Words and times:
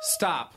Stop. 0.00 0.52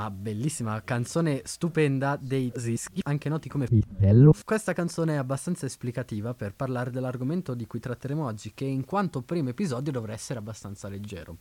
Ma 0.00 0.10
bellissima 0.10 0.80
canzone 0.82 1.42
stupenda 1.44 2.16
dei 2.18 2.50
Zischi, 2.56 3.02
anche 3.02 3.28
noti 3.28 3.50
come 3.50 3.66
Vitello. 3.68 4.32
Questa 4.46 4.72
canzone 4.72 5.12
è 5.12 5.16
abbastanza 5.16 5.66
esplicativa 5.66 6.32
per 6.32 6.54
parlare 6.54 6.90
dell'argomento 6.90 7.52
di 7.52 7.66
cui 7.66 7.80
tratteremo 7.80 8.24
oggi, 8.24 8.52
che 8.54 8.64
in 8.64 8.86
quanto 8.86 9.20
primo 9.20 9.50
episodio 9.50 9.92
dovrà 9.92 10.14
essere 10.14 10.38
abbastanza 10.38 10.88
leggero. 10.88 11.36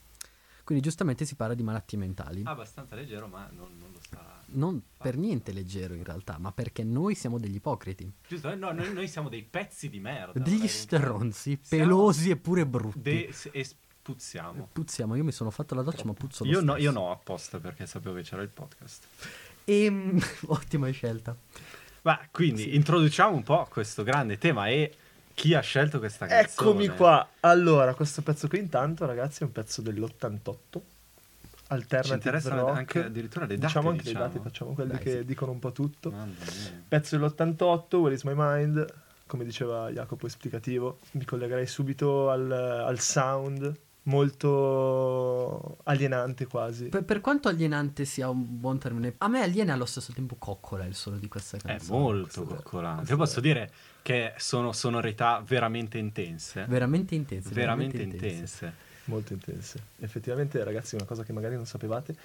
Quindi 0.66 0.84
giustamente 0.84 1.24
si 1.24 1.36
parla 1.36 1.53
di 1.53 1.64
malattie 1.64 1.97
mentali. 1.97 2.42
Abbastanza 2.44 2.96
leggero, 2.96 3.28
ma 3.28 3.50
non, 3.53 3.70
non 3.80 3.92
lo 3.94 4.00
sta. 4.02 4.42
Non 4.47 4.84
per 4.97 5.16
niente 5.16 5.53
leggero 5.53 5.94
in 5.94 6.03
realtà, 6.03 6.38
ma 6.38 6.52
perché 6.52 6.84
noi 6.84 7.16
siamo 7.16 7.40
degli 7.40 7.56
ipocriti. 7.56 8.12
Giusto? 8.28 8.53
No, 8.56 8.74
noi, 8.74 8.91
noi 8.91 9.08
siamo 9.08 9.30
dei 9.30 9.44
pezzi 9.44 9.88
di 9.88 10.02
merda. 10.02 10.38
Degli 10.38 10.68
stronzi, 10.68 11.58
pelosi 11.70 12.30
e 12.31 12.36
pure 12.36 12.68
brutti. 12.68 13.00
De- 13.00 13.30
s- 13.31 13.50
e 14.09 14.20
spuzziamo. 14.20 14.70
Puzziamo, 14.72 15.16
io 15.16 15.24
mi 15.24 15.31
sono 15.31 15.52
fatto 15.52 15.75
la 15.75 15.81
doccia 15.81 16.06
ma 16.06 16.14
puzzo 16.14 16.44
lo 16.44 16.50
Io 16.50 16.61
no, 16.61 16.78
io 16.78 16.91
no 16.91 17.11
apposta 17.11 17.59
perché 17.59 17.85
sapevo 17.85 18.16
che 18.16 18.23
c'era 18.23 18.41
il 18.41 18.50
podcast. 18.50 19.06
Ehm, 19.66 20.20
ottima 20.47 20.90
scelta. 20.90 21.35
Ma 22.02 22.20
quindi 22.32 22.76
introduciamo 22.76 23.35
un 23.35 23.44
po' 23.44 23.67
questo 23.70 24.03
grande 24.03 24.38
tema 24.38 24.67
e 24.67 24.96
chi 25.34 25.53
ha 25.53 25.61
scelto 25.61 26.00
questa 26.00 26.26
canzone. 26.26 26.50
Eccomi 26.50 26.88
qua. 26.96 27.28
Allora, 27.41 27.94
questo 27.94 28.22
pezzo 28.22 28.47
qui 28.47 28.59
intanto, 28.59 29.06
ragazzi, 29.06 29.44
è 29.44 29.46
un 29.46 29.52
pezzo 29.52 29.82
dell'88. 29.82 30.79
Alternative 31.72 32.02
Ci 32.03 32.14
interessano 32.14 32.61
rock. 32.61 32.78
anche 32.78 33.06
addirittura 33.06 33.46
le 33.46 33.56
date, 33.56 33.67
Diciamo 33.67 33.90
anche 33.90 34.03
diciamo. 34.03 34.26
le 34.26 34.32
date, 34.32 34.41
facciamo 34.41 34.73
quelli 34.73 34.91
Dai, 34.91 35.00
che 35.00 35.11
sì. 35.20 35.26
dicono 35.26 35.52
un 35.52 35.59
po' 35.59 35.72
tutto. 35.72 36.11
Pezzo 36.88 37.17
dell'88, 37.17 37.96
Where 37.96 38.16
is 38.16 38.23
my 38.23 38.34
mind? 38.35 38.94
Come 39.28 39.44
diceva 39.46 39.91
Jacopo, 39.91 40.26
esplicativo. 40.26 41.00
Mi 41.11 41.26
collegherei 41.26 41.67
subito 41.67 42.32
al, 42.32 42.52
al 42.52 43.00
sound, 43.00 43.72
molto 44.09 45.78
alienante 45.84 46.46
quasi. 46.47 46.85
Per, 46.85 47.03
per 47.03 47.22
quanto 47.22 47.47
alienante 47.47 48.06
sia 48.06 48.29
un 48.29 48.59
buon 48.59 48.78
termine, 48.79 49.14
a 49.20 49.28
me 49.28 49.41
aliena 49.41 49.73
allo 49.73 49.85
stesso 49.85 50.11
tempo 50.14 50.35
coccola 50.38 50.85
il 50.85 50.96
suono 50.96 51.17
di 51.17 51.28
questa 51.28 51.58
È 51.58 51.61
canzone. 51.61 52.00
molto 52.00 52.44
è- 52.44 52.46
coccolante. 52.47 52.96
questo 53.06 53.14
Io 53.14 53.17
posso 53.17 53.40
dire 53.40 53.72
che 54.02 54.34
sono 54.38 54.72
sonorità 54.73 55.44
veramente 55.46 55.97
intense. 55.97 56.66
Veramente 56.67 57.16
intense. 57.16 57.53
veramente 57.53 58.02
intense. 58.02 58.73
molto 59.06 59.34
intense. 59.34 59.79
Effettivamente, 60.00 60.64
ragazzi, 60.64 60.96
una 60.96 61.06
cosa 61.06 61.23
che 61.23 61.34
magari 61.34 61.56
non 61.56 61.66
sapevate, 61.66 62.16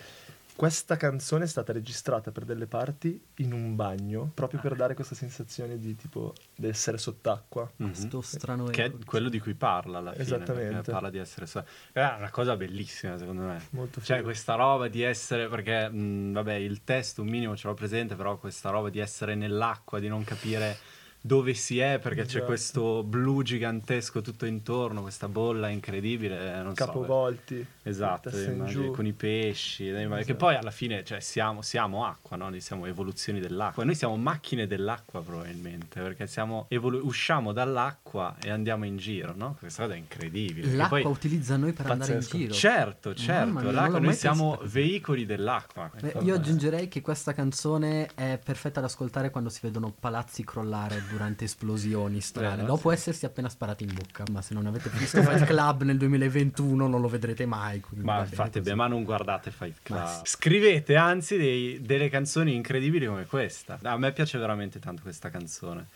questa 0.56 0.96
canzone 0.96 1.44
è 1.44 1.46
stata 1.46 1.72
registrata 1.72 2.30
per 2.30 2.44
delle 2.44 2.66
parti 2.66 3.20
in 3.36 3.52
un 3.52 3.74
bagno, 3.74 4.30
proprio 4.34 4.60
per 4.60 4.74
dare 4.76 4.94
questa 4.94 5.14
sensazione 5.14 5.78
di 5.78 5.96
tipo 5.96 6.32
di 6.54 6.68
essere 6.68 6.96
sott'acqua. 6.98 7.70
Mhm. 7.76 7.86
Questo 7.88 8.20
strano 8.20 8.64
Che 8.66 8.84
è 8.84 8.92
quello 9.04 9.28
di 9.28 9.40
cui 9.40 9.54
parla 9.54 9.98
alla 9.98 10.12
fine. 10.12 10.22
Esattamente. 10.22 10.90
Parla 10.92 11.10
di 11.10 11.18
essere 11.18 11.46
so- 11.46 11.64
È 11.92 12.00
una 12.00 12.30
cosa 12.30 12.56
bellissima, 12.56 13.18
secondo 13.18 13.42
me. 13.42 13.60
Molto 13.70 14.00
Cioè, 14.00 14.16
figo. 14.18 14.28
questa 14.28 14.54
roba 14.54 14.88
di 14.88 15.02
essere. 15.02 15.48
Perché, 15.48 15.88
mh, 15.88 16.32
vabbè, 16.32 16.54
il 16.54 16.84
testo 16.84 17.22
un 17.22 17.28
minimo 17.28 17.56
ce 17.56 17.66
l'ho 17.66 17.74
presente, 17.74 18.14
però 18.14 18.36
questa 18.38 18.70
roba 18.70 18.90
di 18.90 19.00
essere 19.00 19.34
nell'acqua, 19.34 19.98
di 19.98 20.08
non 20.08 20.22
capire 20.24 20.76
dove 21.26 21.54
si 21.54 21.78
è, 21.78 21.98
perché 22.00 22.20
c'è 22.24 22.26
Esatto. 22.26 22.44
questo 22.44 23.02
blu 23.02 23.40
gigantesco 23.40 24.20
tutto 24.20 24.44
intorno, 24.44 25.00
questa 25.00 25.26
bolla 25.26 25.68
incredibile. 25.70 26.58
eh, 26.58 26.62
Non 26.62 26.74
so. 26.74 26.84
Capovolti. 26.84 27.66
Esatto, 27.82 28.28
testa 28.28 28.50
in 28.50 28.56
immagini, 28.56 28.90
con 28.90 29.06
i 29.06 29.12
pesci, 29.14 29.88
eh, 29.88 29.92
che 29.94 30.14
Esatto. 30.18 30.34
poi 30.36 30.54
alla 30.56 30.70
fine 30.70 31.02
cioè, 31.02 31.20
siamo, 31.20 31.62
siamo 31.62 32.04
acqua, 32.04 32.36
no? 32.36 32.50
Noi 32.50 32.60
siamo 32.60 32.84
evoluzioni 32.84 33.40
dell'acqua. 33.40 33.84
Noi 33.84 33.94
siamo 33.94 34.16
macchine 34.16 34.66
dell'acqua 34.66 35.22
probabilmente, 35.22 35.98
perché 36.02 36.26
siamo 36.26 36.66
evolu- 36.68 37.02
usciamo 37.04 37.52
dall'acqua 37.52 38.36
e 38.42 38.50
andiamo 38.50 38.84
in 38.84 38.98
giro, 38.98 39.32
no? 39.34 39.56
Questa 39.58 39.84
cosa 39.84 39.94
è 39.94 39.98
incredibile. 39.98 40.74
L'acqua 40.74 41.00
poi- 41.00 41.10
utilizza 41.10 41.56
noi 41.56 41.72
per 41.72 41.90
andare 41.90 42.12
in 42.12 42.18
Pazzesco. 42.18 42.36
giro. 42.36 42.52
Certo, 42.52 43.14
certo, 43.14 43.60
mia, 43.60 43.88
noi 43.88 44.12
siamo 44.14 44.50
pensato. 44.58 44.70
veicoli 44.72 45.24
dell'acqua. 45.24 45.90
Beh, 45.98 46.16
io 46.20 46.34
aggiungerei 46.34 46.88
che 46.88 47.00
questa 47.00 47.32
canzone 47.32 48.10
è 48.14 48.38
perfetta 48.42 48.80
da 48.80 48.86
ascoltare 48.86 49.30
quando 49.30 49.48
si 49.48 49.60
vedono 49.62 49.90
palazzi 49.98 50.44
crollare 50.44 51.02
durante 51.14 51.44
esplosioni 51.44 52.20
strane, 52.20 52.56
Vero, 52.56 52.66
dopo 52.66 52.88
sì. 52.90 52.96
essersi 52.96 53.24
appena 53.24 53.48
sparati 53.48 53.84
in 53.84 53.94
bocca. 53.94 54.24
Ma 54.30 54.42
se 54.42 54.52
non 54.54 54.66
avete 54.66 54.90
visto 54.90 55.22
Fight 55.22 55.44
Club 55.46 55.82
nel 55.82 55.96
2021 55.96 56.88
non 56.88 57.00
lo 57.00 57.08
vedrete 57.08 57.46
mai. 57.46 57.80
Ma 57.94 58.24
fate 58.24 58.60
bene, 58.60 58.74
ma 58.74 58.86
non 58.88 59.04
guardate 59.04 59.50
Fight 59.50 59.78
Club. 59.82 60.00
Ma. 60.00 60.20
Scrivete 60.24 60.96
anzi 60.96 61.36
dei- 61.36 61.80
delle 61.80 62.08
canzoni 62.08 62.54
incredibili 62.54 63.06
come 63.06 63.26
questa. 63.26 63.78
A 63.82 63.96
me 63.96 64.12
piace 64.12 64.38
veramente 64.38 64.78
tanto 64.80 65.02
questa 65.02 65.30
canzone. 65.30 65.86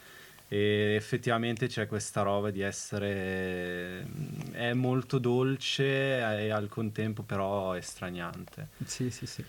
E 0.50 0.94
effettivamente 0.97 1.67
c'è 1.67 1.87
questa 1.87 2.23
roba 2.23 2.50
di 2.50 2.62
essere. 2.62 4.06
è 4.53 4.73
molto 4.73 5.19
dolce 5.19 5.85
e 5.85 6.50
al 6.50 6.69
contempo 6.69 7.23
però 7.23 7.75
estraniante. 7.75 8.69
Sì, 8.85 9.11
sì, 9.11 9.26
sì. 9.26 9.44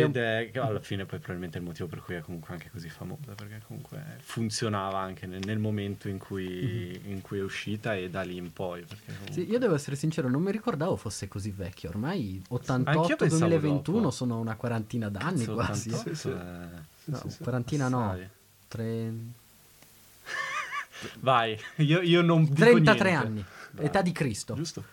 È 0.00 0.04
Ed 0.04 0.16
è 0.16 0.50
alla 0.58 0.80
fine 0.80 1.04
poi 1.06 1.18
probabilmente 1.18 1.58
il 1.58 1.64
motivo 1.64 1.88
per 1.88 2.00
cui 2.02 2.14
è 2.14 2.20
comunque 2.20 2.52
anche 2.54 2.70
così 2.70 2.88
famosa, 2.88 3.34
perché 3.34 3.60
comunque 3.66 4.02
funzionava 4.20 4.98
anche 4.98 5.26
nel, 5.26 5.40
nel 5.44 5.58
momento 5.58 6.08
in 6.08 6.18
cui, 6.18 7.00
in 7.04 7.20
cui 7.22 7.38
è 7.38 7.42
uscita 7.42 7.94
e 7.94 8.08
da 8.10 8.22
lì 8.22 8.36
in 8.36 8.52
poi. 8.52 8.82
perché 8.82 9.12
Sì, 9.12 9.16
comunque- 9.18 9.42
io 9.44 9.58
devo 9.58 9.74
essere 9.74 9.96
sincero, 9.96 10.28
non 10.28 10.42
mi 10.42 10.50
ricordavo 10.52 10.96
fosse 10.96 11.28
così 11.28 11.50
vecchio. 11.50 11.88
Ormai 11.90 12.42
Anch'io 12.48 13.16
pensavo 13.16 13.46
88-2021 13.54 13.82
dopo. 13.92 14.10
sono 14.10 14.38
una 14.38 14.54
quarantina 14.56 15.08
d'anni 15.08 15.38
Cazzo, 15.44 15.54
quasi. 15.54 15.88
88, 15.90 16.14
Sì, 16.14 16.20
sì. 16.20 16.28
eh. 16.30 16.94
No, 17.08 17.22
sì, 17.28 17.38
quarantina 17.42 17.88
no, 17.88 18.18
tre- 18.68 19.12
Vai, 21.20 21.58
io, 21.76 22.00
io 22.00 22.22
non 22.22 22.44
dico 22.44 22.54
33 22.54 23.10
niente. 23.10 23.26
anni, 23.26 23.44
età 23.86 24.00
di 24.02 24.12
Cristo. 24.12 24.54
Giusto? 24.54 24.84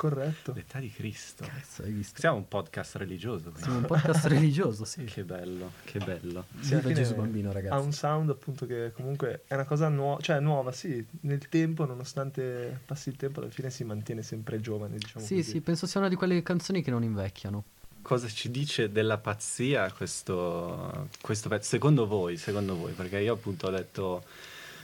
Corretto. 0.00 0.54
L'età 0.54 0.78
di 0.78 0.90
Cristo. 0.90 1.44
Cazzo, 1.44 1.82
hai 1.82 1.92
visto? 1.92 2.20
Siamo 2.20 2.38
un 2.38 2.48
podcast 2.48 2.96
religioso. 2.96 3.50
quindi. 3.50 3.60
Siamo 3.60 3.76
un 3.80 3.84
podcast 3.84 4.24
religioso, 4.32 4.86
sì. 4.86 5.04
Che 5.04 5.24
bello, 5.24 5.72
che 5.84 5.98
bello. 5.98 6.46
Sì, 6.58 6.76
Viva 6.76 6.92
Gesù 6.94 7.16
bambino, 7.16 7.52
ragazzi. 7.52 7.74
Ha 7.74 7.78
un 7.80 7.92
sound 7.92 8.30
appunto 8.30 8.64
che 8.64 8.92
comunque 8.94 9.42
è 9.46 9.52
una 9.52 9.66
cosa 9.66 9.90
nuova, 9.90 10.18
cioè 10.22 10.40
nuova, 10.40 10.72
sì, 10.72 11.04
nel 11.20 11.46
tempo, 11.50 11.84
nonostante 11.84 12.80
passi 12.86 13.10
il 13.10 13.16
tempo, 13.16 13.40
alla 13.40 13.50
fine 13.50 13.68
si 13.68 13.84
mantiene 13.84 14.22
sempre 14.22 14.58
giovane, 14.58 14.96
diciamo 14.96 15.22
Sì, 15.22 15.34
così. 15.34 15.50
sì, 15.50 15.60
penso 15.60 15.86
sia 15.86 16.00
una 16.00 16.08
di 16.08 16.14
quelle 16.16 16.42
canzoni 16.42 16.80
che 16.80 16.90
non 16.90 17.02
invecchiano. 17.02 17.64
Cosa 18.00 18.26
ci 18.28 18.50
dice 18.50 18.90
della 18.90 19.18
pazzia 19.18 19.92
questo, 19.92 21.08
questo 21.20 21.50
pezzo? 21.50 21.68
Secondo 21.68 22.06
voi, 22.06 22.38
secondo 22.38 22.74
voi? 22.74 22.92
Perché 22.92 23.18
io 23.18 23.34
appunto 23.34 23.66
ho 23.66 23.70
detto 23.70 24.24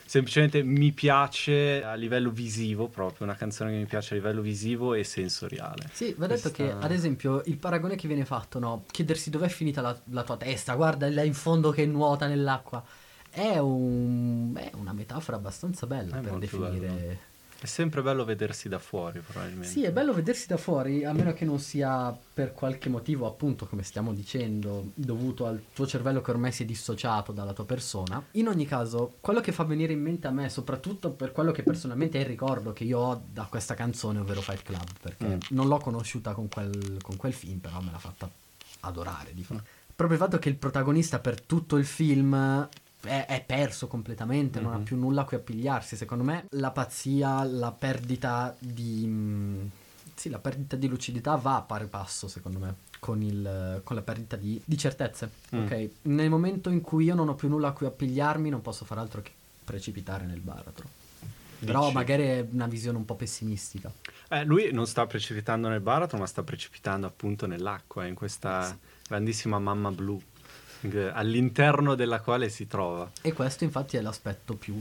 semplicemente 0.06 0.62
mi 0.62 0.93
piace 0.93 1.82
a 1.85 1.94
livello 1.94 2.31
visivo, 2.31 2.88
proprio 2.88 3.26
una 3.26 3.35
canzone 3.35 3.70
che 3.73 3.76
mi 3.76 3.87
piace 3.87 4.14
a 4.14 4.17
livello 4.17 4.41
visivo 4.41 4.94
e 4.94 5.05
sensoriale. 5.05 5.88
Sì, 5.93 6.14
va 6.17 6.26
detto 6.26 6.50
che, 6.50 6.64
Questa- 6.64 6.81
ad 6.85 6.91
esempio, 6.93 7.43
il 7.47 7.56
paragone 7.56 7.97
che 7.97 8.06
viene 8.06 8.25
fatto, 8.25 8.58
no? 8.58 8.85
Chiedersi 8.91 9.31
dov'è 9.31 9.49
finita 9.49 9.81
la, 9.81 9.99
la 10.11 10.23
tua 10.23 10.37
testa, 10.37 10.75
guarda 10.75 11.08
là 11.11 11.23
in 11.23 11.35
fondo 11.35 11.70
che 11.70 11.85
nuota 11.87 12.26
nell'acqua. 12.26 12.82
È, 13.29 13.58
un- 13.58 14.55
è 14.56 14.70
una 14.75 14.93
metafora 14.93 15.37
abbastanza 15.37 15.87
bella 15.87 16.19
È 16.19 16.20
per 16.20 16.38
definire. 16.38 16.87
bello. 16.87 17.35
È 17.67 17.69
sempre 17.69 18.01
bello 18.01 18.25
vedersi 18.25 18.69
da 18.69 18.79
fuori, 18.79 19.19
probabilmente. 19.19 19.67
Sì, 19.67 19.83
è 19.83 19.91
bello 19.91 20.13
vedersi 20.15 20.47
da 20.47 20.57
fuori, 20.57 21.05
a 21.05 21.13
meno 21.13 21.33
che 21.33 21.45
non 21.45 21.59
sia 21.59 22.17
per 22.33 22.53
qualche 22.53 22.89
motivo, 22.89 23.27
appunto, 23.27 23.67
come 23.67 23.83
stiamo 23.83 24.13
dicendo, 24.15 24.93
dovuto 24.95 25.47
al 25.47 25.61
tuo 25.75 25.85
cervello 25.85 26.21
che 26.21 26.31
ormai 26.31 26.53
si 26.53 26.63
è 26.63 26.65
dissociato 26.65 27.33
dalla 27.33 27.53
tua 27.53 27.65
persona. 27.65 28.23
In 28.33 28.47
ogni 28.47 28.67
caso, 28.67 29.17
quello 29.21 29.41
che 29.41 29.51
fa 29.51 29.65
venire 29.65 29.93
in 29.93 30.01
mente 30.01 30.29
a 30.29 30.31
me, 30.31 30.49
soprattutto 30.49 31.11
per 31.11 31.33
quello 31.33 31.51
che 31.51 31.65
personalmente 31.65 32.19
è 32.19 32.21
il 32.21 32.27
ricordo 32.29 32.73
che 32.73 32.85
io 32.85 33.01
ho 33.01 33.23
da 33.33 33.49
questa 33.51 33.75
canzone, 33.75 34.21
ovvero 34.21 34.41
Fight 34.43 34.63
Club, 34.63 34.87
perché 35.01 35.25
Mm. 35.27 35.39
non 35.51 35.67
l'ho 35.67 35.79
conosciuta 35.79 36.35
con 36.35 36.49
quel, 36.49 36.99
con 37.03 37.17
quel 37.17 37.33
film, 37.33 37.59
però 37.59 37.81
me 37.81 37.91
l'ha 37.91 37.99
fatta 37.99 38.31
adorare 38.83 39.35
di 39.35 39.43
fatto. 39.43 39.65
Proprio 39.97 40.17
il 40.19 40.23
fatto 40.23 40.39
che 40.39 40.49
il 40.49 40.57
protagonista 40.57 41.19
per 41.19 41.41
tutto 41.41 41.79
il 41.79 41.85
film 41.87 42.69
è, 43.06 43.26
è 43.26 43.43
perso 43.44 43.87
completamente, 43.87 44.61
non 44.61 44.73
ha 44.73 44.79
Mhm. 44.79 44.82
più 44.85 44.97
nulla 44.97 45.23
a 45.23 45.25
cui 45.25 45.37
appigliarsi. 45.37 45.97
Secondo 45.97 46.25
me 46.25 46.47
la 46.50 46.70
pazzia, 46.70 47.43
la 47.44 47.73
perdita 47.73 48.55
di... 48.58 49.05
mm, 49.06 49.67
sì, 50.14 50.29
la 50.31 50.38
perdita 50.38 50.76
di 50.76 50.88
lucidità 50.88 51.35
va 51.37 51.56
a 51.56 51.62
pari 51.62 51.87
passo, 51.87 52.26
secondo 52.29 52.58
me, 52.58 52.75
con, 53.00 53.23
il- 53.23 53.81
con 53.85 53.97
la 53.97 54.03
perdita 54.03 54.37
di, 54.37 54.61
di 54.64 54.79
certezze. 54.79 55.31
Mm. 55.55 55.62
Ok? 55.64 55.88
Nel 56.03 56.31
momento 56.31 56.70
in 56.70 56.81
cui 56.81 57.05
io 57.05 57.14
non 57.14 57.29
ho 57.29 57.35
più 57.35 57.49
nulla 57.49 57.69
a 57.69 57.73
cui 57.73 57.87
appigliarmi, 57.87 58.49
non 58.49 58.62
posso 58.62 58.85
fare 58.85 59.00
altro 59.00 59.20
che 59.23 59.32
precipitare 59.64 60.25
nel 60.25 60.41
baratro. 60.41 60.88
Però 61.58 61.81
Dici? 61.85 61.94
magari 61.94 62.23
è 62.25 62.47
una 62.53 62.67
visione 62.67 62.99
un 62.99 63.05
po' 63.06 63.14
pessimistica. 63.14 63.91
Eh, 64.29 64.44
lui 64.44 64.70
non 64.73 64.87
sta 64.87 65.06
precipitando 65.06 65.69
nel 65.69 65.81
baratro, 65.81 66.19
ma 66.19 66.26
sta 66.26 66.43
precipitando 66.43 67.06
appunto 67.06 67.47
nell'acqua, 67.47 68.05
in 68.06 68.14
questa 68.14 68.76
grandissima 69.08 69.58
mamma 69.58 69.91
blu, 69.91 70.17
eh, 70.19 70.36
all'interno 70.94 71.94
della 71.94 72.21
quale 72.21 72.49
si 72.49 72.67
trova. 72.67 73.11
E 73.23 73.33
questo 73.33 73.65
infatti 73.65 73.97
è 73.97 74.00
l'aspetto 74.00 74.55
più 74.55 74.81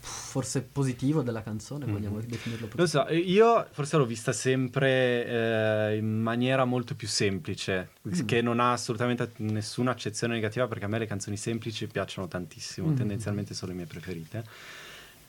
forse 0.00 0.62
positivo 0.62 1.22
della 1.22 1.42
canzone, 1.42 1.86
Mhm. 1.86 1.92
vogliamo 1.92 2.20
definirlo 2.20 2.68
Lo 2.70 2.74
positivo. 2.76 3.06
so, 3.06 3.12
io 3.14 3.66
forse 3.72 3.96
l'ho 3.96 4.04
vista 4.06 4.32
sempre 4.32 5.26
eh, 5.26 5.96
in 5.96 6.20
maniera 6.20 6.64
molto 6.64 6.94
più 6.94 7.08
semplice, 7.08 7.90
Mm. 8.06 8.26
che 8.26 8.40
non 8.42 8.60
ha 8.60 8.72
assolutamente 8.72 9.32
nessuna 9.38 9.90
accezione 9.90 10.34
negativa 10.34 10.66
perché 10.68 10.84
a 10.84 10.88
me 10.88 10.98
le 10.98 11.06
canzoni 11.06 11.36
semplici 11.36 11.86
piacciono 11.86 12.28
tantissimo, 12.28 12.88
Mm. 12.88 12.94
tendenzialmente 12.96 13.54
sono 13.54 13.72
le 13.72 13.78
mie 13.78 13.86
preferite. 13.86 14.44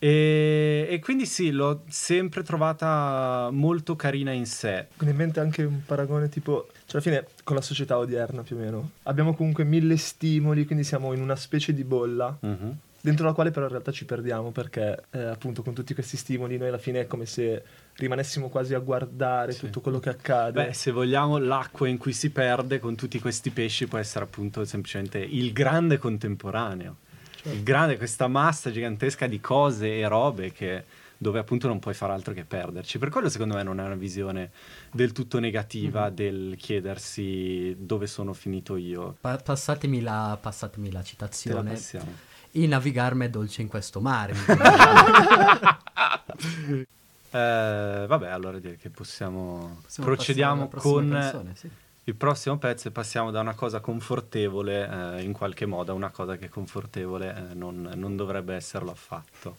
E, 0.01 0.87
e 0.89 0.99
quindi 0.99 1.25
sì, 1.25 1.51
l'ho 1.51 1.83
sempre 1.89 2.41
trovata 2.41 3.49
molto 3.51 3.95
carina 3.97 4.31
in 4.31 4.45
sé. 4.45 4.87
In 5.01 5.15
mente 5.15 5.39
anche 5.41 5.63
un 5.63 5.83
paragone 5.85 6.29
tipo, 6.29 6.67
cioè 6.85 7.01
alla 7.01 7.01
fine 7.01 7.27
con 7.43 7.55
la 7.55 7.61
società 7.61 7.97
odierna 7.97 8.41
più 8.41 8.55
o 8.55 8.59
meno. 8.59 8.89
Abbiamo 9.03 9.35
comunque 9.35 9.65
mille 9.65 9.97
stimoli, 9.97 10.65
quindi 10.65 10.83
siamo 10.85 11.13
in 11.13 11.21
una 11.21 11.35
specie 11.35 11.73
di 11.73 11.83
bolla, 11.83 12.35
Mhm. 12.39 12.77
dentro 13.01 13.25
la 13.25 13.33
quale 13.33 13.51
però 13.51 13.65
in 13.65 13.71
realtà 13.71 13.91
ci 13.91 14.05
perdiamo 14.05 14.51
perché 14.51 15.03
eh, 15.11 15.19
appunto 15.23 15.63
con 15.63 15.73
tutti 15.73 15.93
questi 15.93 16.15
stimoli 16.17 16.57
noi 16.57 16.69
alla 16.69 16.77
fine 16.77 17.01
è 17.01 17.07
come 17.07 17.25
se 17.25 17.63
rimanessimo 17.95 18.47
quasi 18.49 18.73
a 18.73 18.79
guardare 18.79 19.51
Sì. 19.51 19.59
tutto 19.65 19.81
quello 19.81 19.99
che 19.99 20.09
accade. 20.09 20.65
Beh, 20.67 20.73
se 20.73 20.91
vogliamo, 20.91 21.37
l'acqua 21.37 21.89
in 21.89 21.97
cui 21.97 22.13
si 22.13 22.29
perde 22.29 22.79
con 22.79 22.95
tutti 22.95 23.19
questi 23.19 23.49
pesci 23.49 23.87
può 23.87 23.97
essere 23.97 24.23
appunto 24.23 24.63
semplicemente 24.63 25.17
il 25.19 25.51
grande 25.51 25.97
contemporaneo. 25.97 26.95
Certo. 27.41 27.57
Il 27.57 27.63
grande, 27.63 27.97
questa 27.97 28.27
massa 28.27 28.71
gigantesca 28.71 29.27
di 29.27 29.39
cose 29.39 29.97
e 29.97 30.07
robe 30.07 30.51
che, 30.51 30.83
dove 31.17 31.39
appunto 31.39 31.67
non 31.67 31.79
puoi 31.79 31.93
fare 31.93 32.11
altro 32.13 32.33
che 32.33 32.43
perderci. 32.43 32.97
Per 32.97 33.09
quello 33.09 33.29
secondo 33.29 33.55
me 33.55 33.63
non 33.63 33.79
è 33.79 33.83
una 33.85 33.95
visione 33.95 34.51
del 34.91 35.11
tutto 35.13 35.39
negativa 35.39 36.09
Mhm. 36.09 36.15
del 36.15 36.55
chiedersi 36.57 37.75
dove 37.79 38.07
sono 38.07 38.33
finito 38.33 38.75
io. 38.75 39.15
Pa- 39.21 39.37
passatemi, 39.37 40.01
la, 40.01 40.37
passatemi 40.39 40.91
la 40.91 40.97
la 40.99 41.03
citazione. 41.05 41.71
passiamo. 41.71 42.11
Il 42.51 42.67
navigarme 42.67 43.25
è 43.25 43.29
dolce 43.29 43.61
in 43.61 43.67
questo 43.67 44.01
mare. 44.01 44.33
Eh, 47.31 48.05
vabbè, 48.07 48.27
allora 48.27 48.57
direi 48.57 48.77
che 48.77 48.89
possiamo... 48.89 49.81
Possiamo 49.83 50.09
procediamo 50.09 50.67
con 50.67 51.09
canzone, 51.09 51.53
sì. 51.55 51.69
Il 52.09 52.15
prossimo 52.15 52.57
pezzo 52.57 52.87
e 52.87 52.91
passiamo 52.91 53.29
da 53.29 53.39
una 53.39 53.53
cosa 53.53 53.79
confortevole 53.79 55.17
eh, 55.17 55.21
in 55.21 55.31
qualche 55.31 55.67
modo 55.67 55.91
a 55.91 55.95
una 55.95 56.09
cosa 56.09 56.37
che 56.37 56.49
confortevole 56.49 57.51
eh, 57.51 57.53
non, 57.53 57.91
non 57.95 58.15
dovrebbe 58.15 58.55
esserlo 58.55 58.89
affatto. 58.89 59.57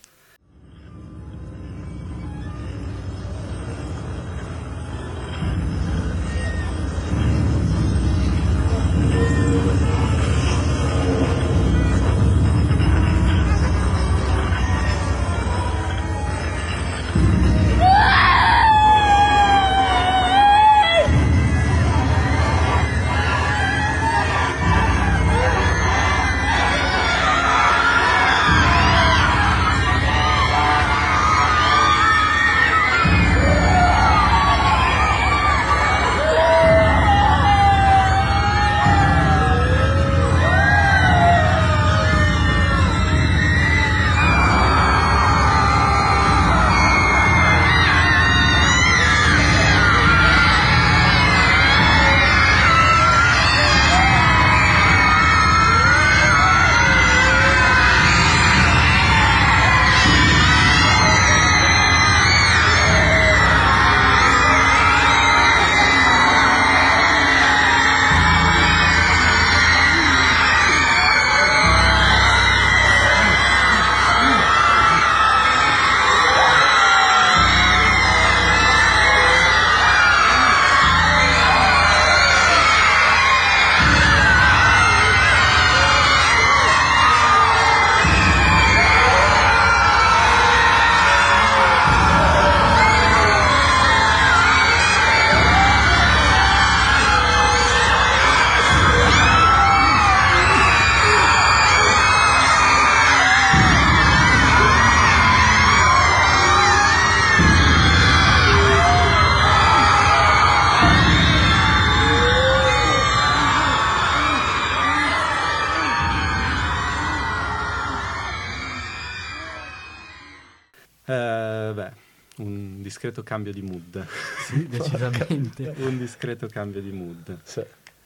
Discreto 123.11 123.23
cambio 123.23 123.53
di 123.53 123.63
mood. 123.63 124.07
Sì, 124.47 124.67
decisamente. 124.67 125.75
un 125.79 125.99
discreto 125.99 126.47
cambio 126.47 126.81
di 126.81 126.91
mood. 126.91 127.39
Sì. 127.43 127.63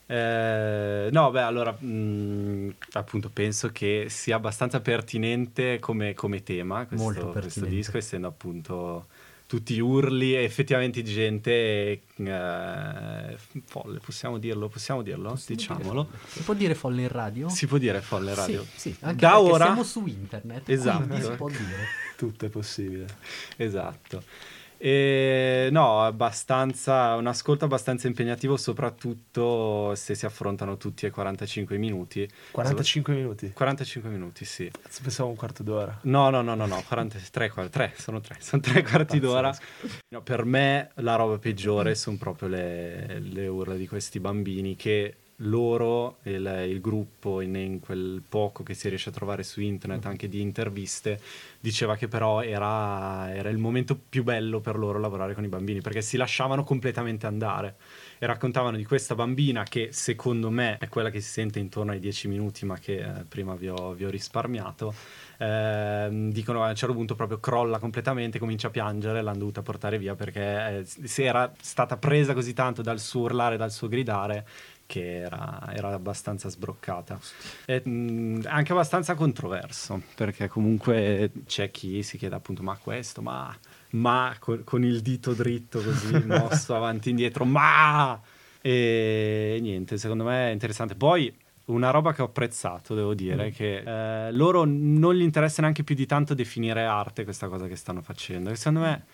Eh, 0.07 1.09
no, 1.11 1.31
beh, 1.31 1.41
allora, 1.41 1.73
mh, 1.73 2.75
appunto, 2.93 3.31
penso 3.33 3.71
che 3.71 4.07
sia 4.09 4.37
abbastanza 4.37 4.81
pertinente 4.81 5.79
come, 5.79 6.13
come 6.15 6.43
tema 6.43 6.85
questo, 6.87 7.31
questo 7.31 7.65
disco, 7.65 7.97
essendo 7.97 8.27
appunto 8.27 9.07
tutti 9.47 9.79
urli 9.79 10.35
e 10.35 10.43
effettivamente 10.43 11.03
gente 11.03 12.03
eh, 12.17 13.39
folle, 13.65 13.99
possiamo 14.05 14.39
dirlo? 14.39 14.69
Possiamo 14.69 15.03
dirlo? 15.03 15.39
Diciamolo. 15.47 16.09
Si 16.27 16.43
può 16.43 16.55
dire 16.55 16.75
folle 16.75 17.03
in 17.03 17.09
radio? 17.09 17.49
Si 17.49 17.67
può 17.67 17.79
dire 17.79 18.01
folle 18.01 18.35
radio? 18.35 18.63
Sì, 18.63 18.91
sì, 18.91 18.97
anche 19.01 19.21
da 19.21 19.33
perché 19.37 19.51
ora, 19.53 19.65
siamo 19.65 19.83
su 19.85 20.07
internet, 20.07 20.69
Esatto. 20.69 21.07
quindi 21.07 21.25
si 21.25 21.31
può 21.31 21.49
dire. 21.49 21.87
Tutto 22.17 22.47
è 22.47 22.49
possibile. 22.49 23.07
Esatto. 23.57 24.23
E, 24.77 25.69
no, 25.71 26.03
abbastanza, 26.03 27.15
un 27.15 27.27
ascolto 27.27 27.65
abbastanza 27.65 28.07
impegnativo, 28.07 28.57
soprattutto 28.57 29.95
se 29.95 30.15
si 30.15 30.27
affrontano 30.27 30.77
tutti 30.77 31.07
ai 31.07 31.11
45 31.11 31.77
minuti. 31.79 32.29
45 32.51 33.15
minuti. 33.15 33.53
45 33.53 34.11
minuti, 34.11 34.45
sì. 34.45 34.71
Pensavo 35.03 35.29
un 35.31 35.37
quarto 35.37 35.63
d'ora. 35.63 35.99
No, 36.03 36.31
no, 36.31 36.43
no, 36.43 36.55
no, 36.55 36.67
no, 36.67 36.83
43, 36.87 37.51
qua- 37.51 37.69
tre, 37.69 37.93
sono 37.97 38.21
tre, 38.21 38.37
sono 38.41 38.63
tre 38.63 38.83
quarti 38.83 39.21
d'ora. 39.21 39.57
No, 40.09 40.23
per 40.23 40.45
me 40.45 40.91
la 40.97 41.15
roba 41.17 41.39
peggiore 41.39 41.95
sono 41.95 42.17
proprio 42.17 42.49
le, 42.49 43.21
le 43.21 43.47
urla 43.47 43.75
di 43.75 43.87
questi 43.87 44.21
bambini 44.21 44.77
che 44.77 45.17
loro, 45.39 46.19
il, 46.23 46.67
il 46.69 46.81
gruppo, 46.81 47.41
in, 47.41 47.55
in 47.57 47.81
quel 47.81 48.23
poco 48.29 48.63
che 48.63 48.75
si 48.75 48.89
riesce 48.89 49.09
a 49.09 49.13
trovare 49.13 49.43
su 49.43 49.61
internet, 49.61 50.07
anche 50.07 50.29
di 50.29 50.41
interviste, 50.41 51.21
diceva 51.59 51.97
che 51.97 52.09
però 52.09 52.43
era, 52.43 53.35
era 53.35 53.49
il 53.49 53.59
momento 53.59 53.99
più 54.09 54.23
bello 54.23 54.61
per 54.61 54.79
loro 54.79 55.01
lavorare 55.01 55.35
con 55.35 55.45
i 55.45 55.49
bambini, 55.49 55.81
perché 55.81 56.03
si 56.03 56.17
lasciavano 56.17 56.63
completamente 56.63 57.27
andare 57.27 57.77
e 58.19 58.27
raccontavano 58.27 58.77
di 58.77 58.85
questa 58.85 59.15
bambina 59.15 59.65
che 59.65 59.89
secondo 59.93 60.51
me 60.51 60.79
è 60.79 60.89
quella 60.89 61.11
che 61.11 61.21
si 61.21 61.31
sente 61.31 61.59
intorno 61.59 61.93
ai 61.93 62.01
10 62.01 62.29
minuti, 62.29 62.65
ma 62.65 62.79
che 62.79 62.99
eh, 62.99 63.25
prima 63.29 63.55
vi 63.55 63.69
ho, 63.69 63.93
vi 63.93 64.05
ho 64.05 64.11
risparmiato. 64.11 64.95
Ehm, 65.39 66.31
dicono 66.31 66.63
a 66.63 66.69
un 66.69 66.75
certo 66.77 66.95
punto 66.95 67.15
proprio 67.15 67.41
crolla 67.41 67.79
completamente, 67.79 68.39
comincia 68.39 68.69
a 68.69 68.71
piangere, 68.71 69.21
l'hanno 69.21 69.39
dovuta 69.39 69.63
portare 69.63 69.99
via 69.99 70.15
perché 70.15 70.41
eh, 70.79 70.85
si 70.85 71.23
era 71.23 71.53
stata 71.61 71.97
presa 71.97 72.35
così 72.35 72.53
tanto 72.53 72.83
dal 72.83 73.01
suo 73.01 73.23
urlare, 73.23 73.57
dal 73.57 73.73
suo 73.73 73.89
gridare 73.89 74.47
che 74.87 75.19
era, 75.21 75.73
era 75.75 75.93
abbastanza 75.93 76.49
sbroccata. 76.49 77.19
E, 77.67 77.81
mh, 77.87 78.47
anche 78.47 78.73
abbastanza 78.73 79.15
controverso, 79.15 80.03
perché 80.15 80.49
comunque 80.49 81.31
c'è 81.47 81.71
chi 81.71 82.03
si 82.03 82.19
chiede 82.19 82.35
appunto 82.35 82.63
ma 82.63 82.77
questo, 82.77 83.23
ma, 83.23 83.57
ma 83.91 84.35
con, 84.39 84.65
con 84.65 84.85
il 84.85 85.01
dito 85.01 85.33
dritto 85.33 85.81
così 85.83 86.19
mosso 86.27 86.75
avanti 86.75 87.09
e 87.09 87.11
indietro, 87.11 87.45
ma... 87.45 88.21
E 88.67 89.59
niente, 89.61 89.99
secondo 89.99 90.25
me 90.25 90.49
è 90.49 90.53
interessante. 90.53 90.95
Poi 90.95 91.31
una 91.67 91.91
roba 91.91 92.13
che 92.13 92.23
ho 92.23 92.27
apprezzato, 92.27 92.95
devo 92.95 93.15
dire, 93.15 93.47
è 93.47 93.53
che 93.53 94.27
eh, 94.27 94.33
loro 94.33 94.65
non 94.65 95.15
gli 95.15 95.23
interessa 95.23 95.63
neanche 95.63 95.85
più 95.85 95.95
di 95.95 96.07
tanto 96.07 96.35
definire 96.35 96.85
arte 96.85 97.25
questa 97.25 97.49
cosa 97.49 97.67
che 97.67 97.77
stanno 97.77 98.03
facendo. 98.03 98.51
Che 98.51 98.57
secondo 98.57 98.81
me 98.81 99.05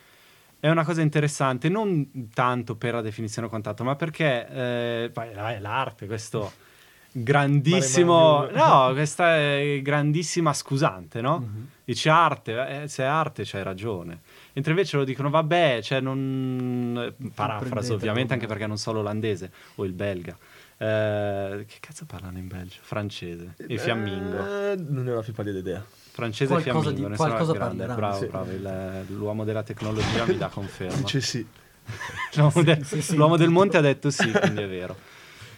è 0.61 0.69
una 0.69 0.85
cosa 0.85 1.01
interessante, 1.01 1.71
non 1.71 2.29
tanto 2.35 2.77
per 2.77 2.95
la 2.95 3.01
definizione 3.01 3.47
o 3.47 3.51
quant'altro, 3.51 3.85
ma 3.85 3.97
perché 3.97 4.47
eh, 4.49 5.13
eh, 5.13 5.61
l'arte, 5.61 6.07
questo 6.07 6.53
grandissimo... 7.11 8.47
No, 8.51 8.91
questa 8.93 9.37
è 9.37 9.81
grandissima 9.83 10.53
scusante, 10.53 11.23
no? 11.23 11.69
Dice 11.83 12.11
arte, 12.11 12.83
eh, 12.83 12.89
se 12.89 13.03
è 13.03 13.07
arte 13.07 13.43
c'hai 13.45 13.63
ragione. 13.63 14.21
Mentre 14.53 14.73
invece 14.73 14.99
lo 14.99 15.05
dicono, 15.05 15.31
vabbè, 15.31 15.81
cioè 15.83 16.01
non... 16.01 17.15
Parafraso 17.35 17.95
ovviamente, 17.95 18.35
anche 18.35 18.47
perché 18.47 18.67
non 18.67 18.77
so 18.77 18.93
l'olandese 18.93 19.51
o 19.77 19.85
il 19.85 19.93
belga. 19.93 20.37
Eh, 20.77 21.65
che 21.67 21.77
cazzo 21.81 22.05
parlano 22.05 22.39
in 22.39 22.49
Belgio? 22.49 22.79
Francese. 22.83 23.55
Il 23.67 23.79
fiammingo. 23.79 24.39
Eh, 24.39 24.77
non 24.77 25.05
ne 25.05 25.13
ho 25.13 25.15
la 25.17 25.23
più 25.23 25.33
pallida 25.33 25.59
idea. 25.59 25.85
Francese 26.21 26.45
e 26.53 26.63
Qualcosa 26.63 26.89
fiammingo. 26.91 27.09
di- 27.11 27.17
qualcosa 27.17 27.53
grande. 27.53 27.87
parleranno, 27.87 27.97
Bravo, 27.97 28.19
sì. 28.19 28.27
bravo. 28.27 28.51
il- 28.51 29.17
l'uomo 29.17 29.45
della 29.45 29.63
tecnologia 29.63 30.25
mi 30.27 30.37
dà 30.37 30.49
conferma. 30.49 30.97
Dice 30.97 31.21
sì. 31.21 31.47
L'uomo, 32.37 32.63
de- 32.63 32.85
sì, 32.85 33.03
sì. 33.03 33.17
l'uomo 33.17 33.37
del 33.37 33.51
monte 33.51 33.77
ha 33.77 33.81
detto 33.81 34.11
sì, 34.11 34.31
quindi 34.31 34.63
è 34.63 34.69
vero. 34.69 34.95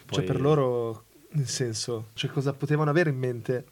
Cioè, 0.06 0.22
Poi- 0.22 0.24
per 0.24 0.40
loro, 0.40 1.04
nel 1.32 1.48
senso, 1.48 2.06
cioè, 2.14 2.30
cosa 2.30 2.52
potevano 2.52 2.90
avere 2.90 3.10
in 3.10 3.18
mente 3.18 3.64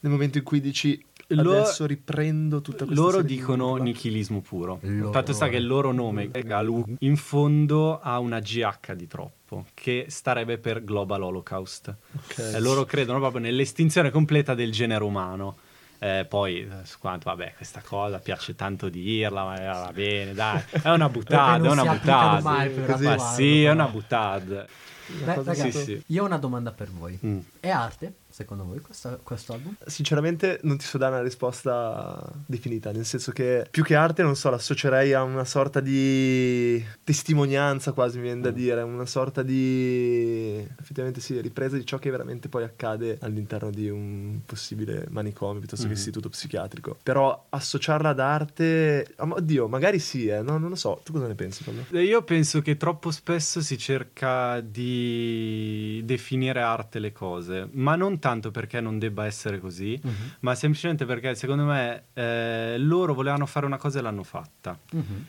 nel 0.00 0.12
momento 0.12 0.38
in 0.38 0.44
cui 0.44 0.60
dici 0.60 1.02
Lo- 1.28 1.52
adesso 1.52 1.86
riprendo 1.86 2.60
tutta 2.60 2.84
questa 2.84 3.02
Loro 3.02 3.16
serie 3.20 3.26
di 3.28 3.36
dicono 3.36 3.70
urla"? 3.72 3.82
nichilismo 3.82 4.40
puro. 4.40 4.78
Loro. 4.82 5.10
Tanto 5.10 5.32
sta 5.32 5.48
che 5.48 5.56
il 5.56 5.66
loro 5.66 5.90
nome, 5.90 6.30
Galu, 6.30 6.84
in 7.00 7.16
fondo 7.16 7.98
ha 7.98 8.18
una 8.20 8.38
GH 8.38 8.92
di 8.94 9.08
troppo, 9.08 9.64
che 9.74 10.06
starebbe 10.08 10.58
per 10.58 10.84
Global 10.84 11.22
Holocaust. 11.22 11.92
Ok. 12.14 12.38
E 12.54 12.60
loro 12.60 12.84
credono 12.84 13.18
proprio 13.18 13.40
nell'estinzione 13.40 14.10
completa 14.12 14.54
del 14.54 14.70
genere 14.70 15.02
umano. 15.02 15.56
Eh, 15.98 16.26
poi, 16.28 16.60
eh, 16.60 16.84
su 16.84 16.98
quanto, 16.98 17.30
vabbè, 17.30 17.54
questa 17.56 17.82
cosa 17.84 18.18
piace 18.18 18.54
tanto 18.54 18.88
dirla, 18.88 19.44
ma 19.44 19.60
eh, 19.60 19.66
va 19.66 19.92
bene, 19.92 20.34
dai, 20.34 20.62
è 20.82 20.90
una 20.90 21.08
buttata, 21.08 21.64
è 21.64 21.70
una 21.70 21.84
buttata. 21.84 22.40
mai 22.42 22.72
Ma 23.00 23.18
sì, 23.18 23.64
è 23.64 23.70
una 23.70 23.86
buttata. 23.86 24.66
Beh, 25.06 25.34
ragazzi, 25.34 25.70
sì, 25.70 25.82
sì. 25.84 26.02
io 26.06 26.22
ho 26.22 26.26
una 26.26 26.38
domanda 26.38 26.72
per 26.72 26.90
voi. 26.90 27.18
Mm. 27.24 27.38
È 27.66 27.70
arte, 27.70 28.14
secondo 28.28 28.62
voi, 28.64 28.78
questa- 28.78 29.18
questo 29.20 29.52
album? 29.54 29.74
Sinceramente 29.84 30.60
non 30.62 30.76
ti 30.76 30.84
so 30.84 30.98
dare 30.98 31.14
una 31.14 31.22
risposta 31.24 32.16
definita, 32.46 32.92
nel 32.92 33.04
senso 33.04 33.32
che 33.32 33.66
più 33.68 33.82
che 33.82 33.96
arte, 33.96 34.22
non 34.22 34.36
so, 34.36 34.50
l'associerei 34.50 35.12
a 35.14 35.24
una 35.24 35.44
sorta 35.44 35.80
di 35.80 36.80
testimonianza 37.02 37.90
quasi, 37.90 38.18
mi 38.18 38.22
viene 38.22 38.38
Mm. 38.38 38.42
da 38.44 38.50
dire, 38.52 38.82
una 38.82 39.04
sorta 39.06 39.42
di 39.42 40.64
effettivamente 40.78 41.20
sì, 41.20 41.40
ripresa 41.40 41.76
di 41.76 41.84
ciò 41.84 41.98
che 41.98 42.08
veramente 42.10 42.48
poi 42.48 42.62
accade 42.62 43.18
all'interno 43.20 43.70
di 43.70 43.90
un 43.90 44.42
possibile 44.46 45.06
manicomio 45.10 45.58
piuttosto 45.58 45.86
Mhm. 45.86 45.92
che 45.92 45.98
istituto 45.98 46.28
psichiatrico. 46.28 46.98
Però 47.02 47.46
associarla 47.48 48.10
ad 48.10 48.20
arte, 48.20 49.12
oddio, 49.16 49.66
magari 49.66 49.98
sì, 49.98 50.28
eh, 50.28 50.40
no, 50.42 50.56
non 50.58 50.68
lo 50.68 50.76
so, 50.76 51.00
tu 51.04 51.10
cosa 51.12 51.26
ne 51.26 51.34
pensi 51.34 51.64
Paolo? 51.64 51.84
Eh, 51.90 52.04
Io 52.04 52.22
penso 52.22 52.62
che 52.62 52.76
troppo 52.76 53.10
spesso 53.10 53.60
si 53.60 53.76
cerca 53.76 54.60
di 54.60 56.00
definire 56.04 56.60
arte 56.60 57.00
le 57.00 57.10
cose, 57.12 57.54
ma 57.72 57.96
non 57.96 58.18
tanto 58.18 58.50
perché 58.50 58.80
non 58.80 58.98
debba 58.98 59.24
essere 59.26 59.58
così, 59.58 60.00
ma 60.40 60.54
semplicemente 60.54 61.04
perché 61.04 61.34
secondo 61.34 61.64
me 61.64 62.04
eh, 62.14 62.76
loro 62.78 63.14
volevano 63.14 63.46
fare 63.46 63.66
una 63.66 63.76
cosa 63.78 63.98
e 63.98 64.02
l'hanno 64.02 64.22
fatta. 64.22 64.78
Mhm. 64.92 65.26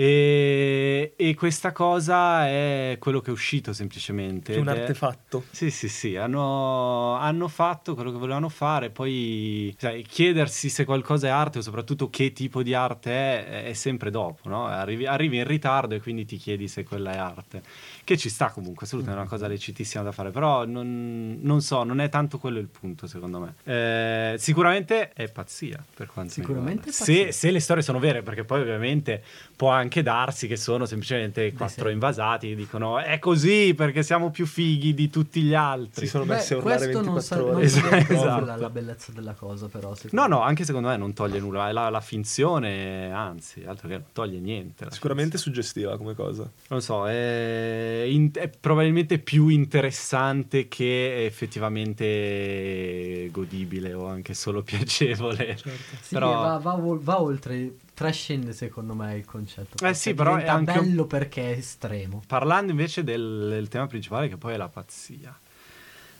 E, 0.00 1.14
e 1.16 1.34
questa 1.34 1.72
cosa 1.72 2.46
è 2.46 2.98
quello 3.00 3.20
che 3.20 3.30
è 3.30 3.32
uscito 3.32 3.72
semplicemente. 3.72 4.54
È 4.54 4.58
un 4.58 4.68
ed 4.68 4.76
è- 4.76 4.80
artefatto. 4.82 5.42
Sì, 5.50 5.72
sì, 5.72 5.88
sì, 5.88 6.14
hanno, 6.14 7.16
hanno 7.16 7.48
fatto 7.48 7.96
quello 7.96 8.12
che 8.12 8.18
volevano 8.18 8.48
fare, 8.48 8.90
poi 8.90 9.74
sai, 9.76 10.02
chiedersi 10.02 10.68
se 10.68 10.84
qualcosa 10.84 11.26
è 11.26 11.30
arte 11.30 11.58
o 11.58 11.62
soprattutto 11.62 12.10
che 12.10 12.32
tipo 12.32 12.62
di 12.62 12.74
arte 12.74 13.10
è, 13.10 13.64
è 13.64 13.72
sempre 13.72 14.12
dopo, 14.12 14.48
no? 14.48 14.66
Arrivi, 14.66 15.04
arrivi 15.04 15.38
in 15.38 15.44
ritardo 15.48 15.96
e 15.96 16.00
quindi 16.00 16.24
ti 16.24 16.36
chiedi 16.36 16.68
se 16.68 16.84
quella 16.84 17.14
è 17.14 17.16
arte, 17.16 17.62
che 18.04 18.16
ci 18.16 18.28
sta 18.28 18.50
comunque, 18.50 18.86
assolutamente, 18.86 19.20
è 19.20 19.24
una 19.24 19.30
cosa 19.36 19.48
lecitissima 19.48 20.04
da 20.04 20.12
fare, 20.12 20.30
però 20.30 20.64
non, 20.64 21.38
non 21.40 21.60
so, 21.60 21.82
non 21.82 21.98
è 22.00 22.08
tanto 22.08 22.38
quello 22.38 22.60
il 22.60 22.68
punto 22.68 23.08
secondo 23.08 23.40
me. 23.40 23.54
Eh, 23.64 24.36
sicuramente 24.38 25.10
è 25.12 25.28
pazzia 25.28 25.84
per 25.92 26.06
quanto 26.06 26.34
Sicuramente 26.34 26.90
mi 26.90 26.96
riguarda. 26.96 27.32
Se, 27.32 27.32
se 27.32 27.50
le 27.50 27.58
storie 27.58 27.82
sono 27.82 27.98
vere, 27.98 28.22
perché 28.22 28.44
poi 28.44 28.60
ovviamente 28.60 29.24
può 29.56 29.70
anche 29.70 29.86
darsi 30.02 30.46
che 30.46 30.56
sono 30.56 30.86
semplicemente 30.86 31.52
quattro 31.52 31.88
sì. 31.88 31.92
invasati 31.92 32.48
che 32.48 32.54
dicono 32.54 32.98
è 32.98 33.18
così 33.18 33.74
perché 33.74 34.02
siamo 34.02 34.30
più 34.30 34.46
fighi 34.46 34.94
di 34.94 35.10
tutti 35.10 35.42
gli 35.42 35.54
altri. 35.54 36.04
Si 36.04 36.10
sono 36.10 36.24
Beh, 36.24 36.34
messi 36.34 36.54
a 36.54 36.58
urlare 36.58 36.90
questo 36.90 37.02
non, 37.02 37.14
24 37.14 37.20
sa- 37.22 37.36
non 37.36 37.54
ore. 37.54 37.64
Esatto, 37.64 37.86
sarebbe 37.88 38.04
proprio 38.04 38.26
esatto. 38.26 38.44
la, 38.44 38.56
la 38.56 38.70
bellezza 38.70 39.12
della 39.12 39.32
cosa, 39.32 39.68
però. 39.68 39.94
No, 40.10 40.26
no, 40.26 40.42
anche 40.42 40.64
secondo 40.64 40.88
me 40.88 40.96
non 40.96 41.12
toglie 41.12 41.40
nulla, 41.40 41.68
è 41.68 41.72
la, 41.72 41.88
la 41.88 42.00
finzione, 42.00 43.12
anzi, 43.12 43.64
altro 43.66 43.88
che 43.88 43.94
non 43.94 44.04
toglie 44.12 44.38
niente. 44.38 44.86
Sicuramente 44.90 45.38
suggestiva 45.38 45.96
come 45.96 46.14
cosa. 46.14 46.48
Non 46.68 46.82
so, 46.82 47.08
è, 47.08 48.04
in- 48.06 48.30
è 48.32 48.48
probabilmente 48.48 49.18
più 49.18 49.48
interessante 49.48 50.68
che 50.68 51.24
effettivamente 51.24 53.28
godibile 53.30 53.92
o 53.94 54.06
anche 54.06 54.34
solo 54.34 54.62
piacevole. 54.68 55.56
Sì, 56.00 56.14
Però- 56.14 56.42
va, 56.42 56.58
va 56.58 56.76
va 57.00 57.20
oltre, 57.20 57.74
trascende 57.98 58.52
secondo 58.52 58.94
me 58.94 59.16
il 59.16 59.24
concetto. 59.24 59.84
Eh 59.84 59.92
sì, 59.92 60.14
però 60.14 60.36
è 60.36 60.46
anche 60.46 60.78
bello 60.78 61.06
perché 61.06 61.52
è 61.52 61.58
estremo. 61.58 62.22
Parlando 62.28 62.70
invece 62.70 63.02
del, 63.02 63.48
del 63.50 63.66
tema 63.66 63.88
principale, 63.88 64.28
che 64.28 64.36
poi 64.36 64.54
è 64.54 64.56
la 64.56 64.68
pazzia. 64.68 65.36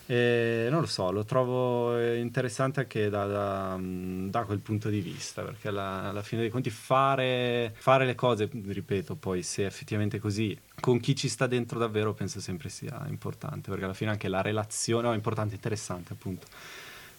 Eh, 0.05 0.67
non 0.69 0.81
lo 0.81 0.87
so, 0.87 1.09
lo 1.11 1.23
trovo 1.23 1.97
eh, 1.97 2.17
interessante 2.17 2.81
anche 2.81 3.09
da, 3.09 3.25
da- 3.27 3.77
mm, 3.77 4.27
da 4.29 4.43
quel 4.43 4.59
punto 4.59 4.89
di 4.89 4.99
vista, 4.99 5.41
perché 5.41 5.69
alla, 5.69 6.09
alla 6.09 6.21
fine 6.21 6.41
dei 6.41 6.49
conti 6.49 6.69
fare, 6.69 7.73
fare 7.77 8.05
le 8.05 8.15
cose, 8.15 8.49
ripeto, 8.51 9.15
poi 9.15 9.41
se 9.41 9.65
effettivamente 9.65 10.19
così, 10.19 10.57
con 10.81 10.99
chi 10.99 11.15
ci 11.15 11.29
sta 11.29 11.47
dentro 11.47 11.79
davvero 11.79 12.13
penso 12.13 12.41
sempre 12.41 12.67
sia 12.67 13.05
importante, 13.07 13.69
perché 13.69 13.85
alla 13.85 13.93
fine 13.93 14.09
anche 14.09 14.27
la 14.27 14.41
relazione, 14.41 15.07
no, 15.07 15.13
è 15.13 15.15
importante, 15.15 15.55
interessante 15.55 16.11
appunto, 16.11 16.47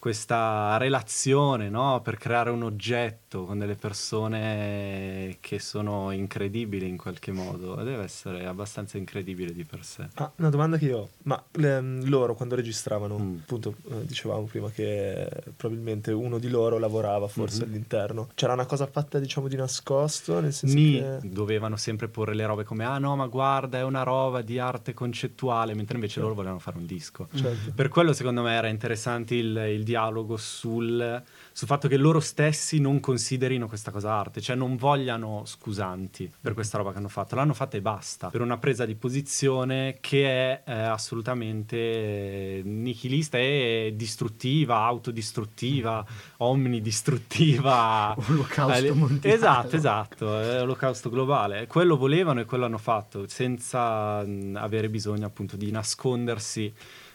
questa 0.00 0.76
relazione, 0.78 1.68
no? 1.68 2.00
Per 2.02 2.16
creare 2.16 2.50
un 2.50 2.62
oggetto 2.64 3.44
con 3.44 3.58
delle 3.58 3.76
persone 3.76 5.36
che 5.40 5.58
sono 5.58 6.10
incredibili 6.10 6.88
in 6.88 6.96
qualche 6.96 7.30
modo. 7.32 7.74
Deve 7.76 8.02
essere 8.02 8.46
abbastanza 8.46 8.96
incredibile 8.98 9.52
di 9.52 9.64
per 9.64 9.84
sé. 9.84 10.08
Ah, 10.14 10.32
una 10.36 10.48
domanda 10.50 10.78
che 10.78 10.86
io 10.86 10.98
ho, 10.98 11.08
ma 11.24 11.40
le- 11.52 11.80
loro 12.04 12.34
quando 12.34 12.54
registravano, 12.56 13.18
Mm. 13.18 13.36
appunto 13.42 13.74
eh, 13.90 14.06
dicevamo 14.06 14.44
prima 14.44 14.70
che 14.70 15.28
probabilmente 15.56 16.10
uno 16.12 16.38
di 16.38 16.48
loro 16.48 16.78
lavorava 16.78 17.28
forse 17.28 17.64
Mhm. 17.64 17.70
all'interno, 17.70 18.28
c'era 18.34 18.54
una 18.54 18.66
cosa 18.66 18.86
fatta 18.86 19.18
diciamo 19.18 19.46
di 19.48 19.56
nascosto, 19.56 20.40
nel 20.40 20.52
senso 20.52 20.74
Ni 20.74 20.92
che... 20.92 21.18
dovevano 21.24 21.76
sempre 21.76 22.08
porre 22.08 22.34
le 22.34 22.46
robe 22.46 22.64
come 22.64 22.84
ah 22.84 22.98
no 22.98 23.14
ma 23.16 23.26
guarda 23.26 23.78
è 23.78 23.82
una 23.82 24.02
roba 24.02 24.40
di 24.40 24.58
arte 24.58 24.94
concettuale 24.94 25.74
mentre 25.74 25.96
invece 25.96 26.20
loro 26.20 26.32
volevano 26.34 26.58
fare 26.58 26.78
un 26.78 26.86
disco 26.86 27.28
Certo. 27.34 27.72
per 27.74 27.88
quello 27.88 28.12
secondo 28.14 28.40
me 28.42 28.54
era 28.54 28.68
interessante 28.68 29.34
il, 29.34 29.54
il 29.74 29.84
dialogo 29.90 30.36
sul, 30.36 31.22
sul 31.52 31.66
fatto 31.66 31.88
che 31.88 31.96
loro 31.96 32.20
stessi 32.20 32.80
non 32.80 33.00
considerino 33.00 33.66
questa 33.66 33.90
cosa 33.90 34.12
arte 34.12 34.40
cioè 34.40 34.56
non 34.56 34.76
vogliano 34.76 35.42
scusanti 35.44 36.30
per 36.40 36.54
questa 36.54 36.78
roba 36.78 36.92
che 36.92 36.98
hanno 36.98 37.08
fatto 37.08 37.34
l'hanno 37.34 37.54
fatta 37.54 37.76
e 37.76 37.80
basta 37.80 38.28
per 38.28 38.40
una 38.40 38.58
presa 38.58 38.84
di 38.84 38.94
posizione 38.94 39.98
che 40.00 40.26
è 40.26 40.62
eh, 40.64 40.72
assolutamente 40.72 41.76
eh, 41.76 42.62
nichilista 42.64 43.38
e 43.38 43.92
distruttiva 43.94 44.78
autodistruttiva 44.78 46.04
omnidistruttiva 46.38 48.14
Olocausto 48.28 48.84
eh, 48.84 48.92
mondiale. 48.92 49.34
Esatto, 49.34 49.76
esatto, 49.76 50.40
è 50.40 50.58
l'olocausto 50.58 51.10
globale. 51.10 51.66
Quello 51.66 51.96
volevano 51.96 52.40
e 52.40 52.44
quello 52.44 52.64
hanno 52.64 52.78
fatto, 52.78 53.26
senza 53.28 54.24
mh, 54.24 54.56
avere 54.56 54.88
bisogno 54.88 55.26
appunto 55.26 55.56
di 55.56 55.70
nascondersi 55.70 56.72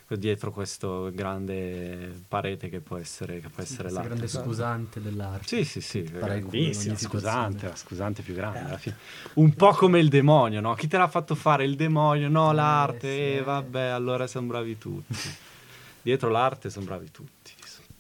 dietro 0.08 0.52
questo 0.52 1.10
grande 1.12 2.14
parete 2.28 2.70
che 2.70 2.80
può 2.80 2.98
essere, 2.98 3.40
che 3.40 3.50
può 3.50 3.64
essere 3.64 3.90
l'arte. 3.90 4.08
grande 4.10 4.28
scusante 4.28 5.02
dell'arte. 5.02 5.48
Sì, 5.48 5.64
sì, 5.66 5.82
sì, 5.82 6.04
grandissima, 6.04 6.94
ogni 6.94 7.02
scusante, 7.02 7.68
la 7.68 7.76
scusante 7.76 8.22
più 8.22 8.36
grande 8.36 8.60
alla 8.60 8.78
fine. 8.78 8.98
Un 9.34 9.54
po' 9.56 9.72
come 9.74 10.00
il 10.00 10.10
demonio, 10.10 10.62
no? 10.62 10.76
Chi 10.76 10.88
te 10.88 10.98
l'ha 10.98 11.08
fatto 11.08 11.34
fare 11.34 11.64
il 11.66 11.76
demonio? 11.76 12.30
No, 12.30 12.52
Eh, 12.52 12.54
l'arte, 12.54 13.12
sì. 13.12 13.36
eh, 13.38 13.42
vabbè, 13.44 13.82
allora 13.86 14.28
sono 14.28 14.46
bravi 14.46 14.78
tutti. 14.78 15.16
Dietro 16.04 16.30
l'arte 16.30 16.70
sono 16.70 16.86
bravi 16.86 17.10
tutti. 17.10 17.54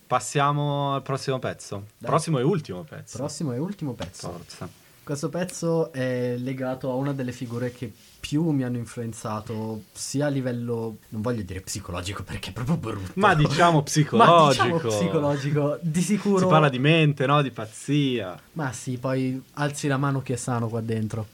Passiamo 0.07 0.93
al 0.93 1.01
prossimo 1.01 1.39
pezzo. 1.39 1.85
Dai. 1.97 2.09
Prossimo 2.09 2.37
e 2.37 2.43
ultimo 2.43 2.83
pezzo. 2.83 3.17
Prossimo 3.17 3.53
e 3.53 3.57
ultimo 3.57 3.93
pezzo. 3.93 4.29
Forza. 4.31 4.69
Questo 5.03 5.29
pezzo 5.29 5.91
è 5.91 6.35
legato 6.37 6.91
a 6.91 6.93
una 6.95 7.13
delle 7.13 7.31
figure 7.31 7.71
che 7.71 7.91
più 8.27 8.49
mi 8.49 8.63
hanno 8.63 8.77
influenzato 8.77 9.83
sia 9.91 10.25
a 10.25 10.29
livello, 10.29 10.97
non 11.09 11.21
voglio 11.21 11.43
dire 11.43 11.61
psicologico 11.61 12.23
perché 12.23 12.49
è 12.49 12.53
proprio 12.53 12.77
brutto. 12.77 13.11
Ma 13.15 13.35
diciamo 13.35 13.77
Ma 13.77 13.83
psicologico. 13.83 14.49
diciamo 14.49 14.77
psicologico, 14.79 15.77
di 15.81 16.01
sicuro. 16.01 16.39
Si 16.39 16.45
parla 16.47 16.69
di 16.69 16.79
mente, 16.79 17.27
no? 17.27 17.43
Di 17.43 17.51
pazzia. 17.51 18.35
Ma 18.53 18.71
sì, 18.73 18.97
poi 18.97 19.39
alzi 19.53 19.87
la 19.87 19.97
mano 19.97 20.23
chi 20.23 20.33
è 20.33 20.37
sano 20.37 20.67
qua 20.69 20.81
dentro. 20.81 21.27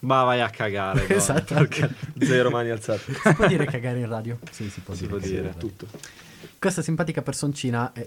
Ma 0.00 0.22
vai 0.24 0.40
a 0.40 0.48
cagare. 0.48 1.04
no? 1.06 1.14
Esatto. 1.14 1.52
Perché- 1.52 1.90
Zero 2.18 2.48
mani 2.48 2.70
alzate. 2.70 3.12
Si 3.12 3.34
può 3.34 3.46
dire 3.46 3.66
cagare 3.66 3.98
in 3.98 4.08
radio? 4.08 4.38
Sì, 4.50 4.70
si 4.70 4.80
può 4.80 4.94
Si 4.94 5.00
dire. 5.06 5.10
può 5.12 5.20
cagare 5.20 5.42
dire. 5.42 5.54
Tutto. 5.58 5.86
Questa 6.58 6.80
simpatica 6.80 7.20
personcina 7.22 7.92
è 7.92 8.04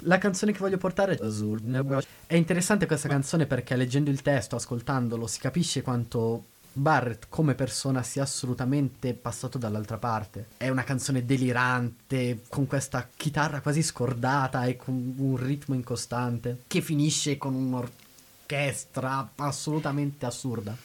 la 0.00 0.18
canzone 0.18 0.52
che 0.52 0.58
voglio 0.58 0.78
portare 0.78 1.16
è. 1.18 1.98
È 2.26 2.34
interessante 2.34 2.86
questa 2.86 3.08
canzone 3.08 3.44
perché 3.46 3.76
leggendo 3.76 4.08
il 4.08 4.22
testo, 4.22 4.56
ascoltandolo, 4.56 5.26
si 5.26 5.38
capisce 5.40 5.82
quanto 5.82 6.44
Barrett 6.78 7.28
come 7.30 7.54
persona 7.54 8.02
sia 8.02 8.22
assolutamente 8.22 9.14
passato 9.14 9.56
dall'altra 9.56 9.96
parte. 9.96 10.48
È 10.58 10.68
una 10.68 10.84
canzone 10.84 11.24
delirante, 11.24 12.42
con 12.50 12.66
questa 12.66 13.08
chitarra 13.16 13.62
quasi 13.62 13.82
scordata 13.82 14.66
e 14.66 14.76
con 14.76 15.14
un 15.16 15.36
ritmo 15.38 15.74
incostante, 15.74 16.64
che 16.66 16.82
finisce 16.82 17.38
con 17.38 17.54
un'orchestra 17.54 19.30
assolutamente 19.36 20.26
assurda. 20.26 20.76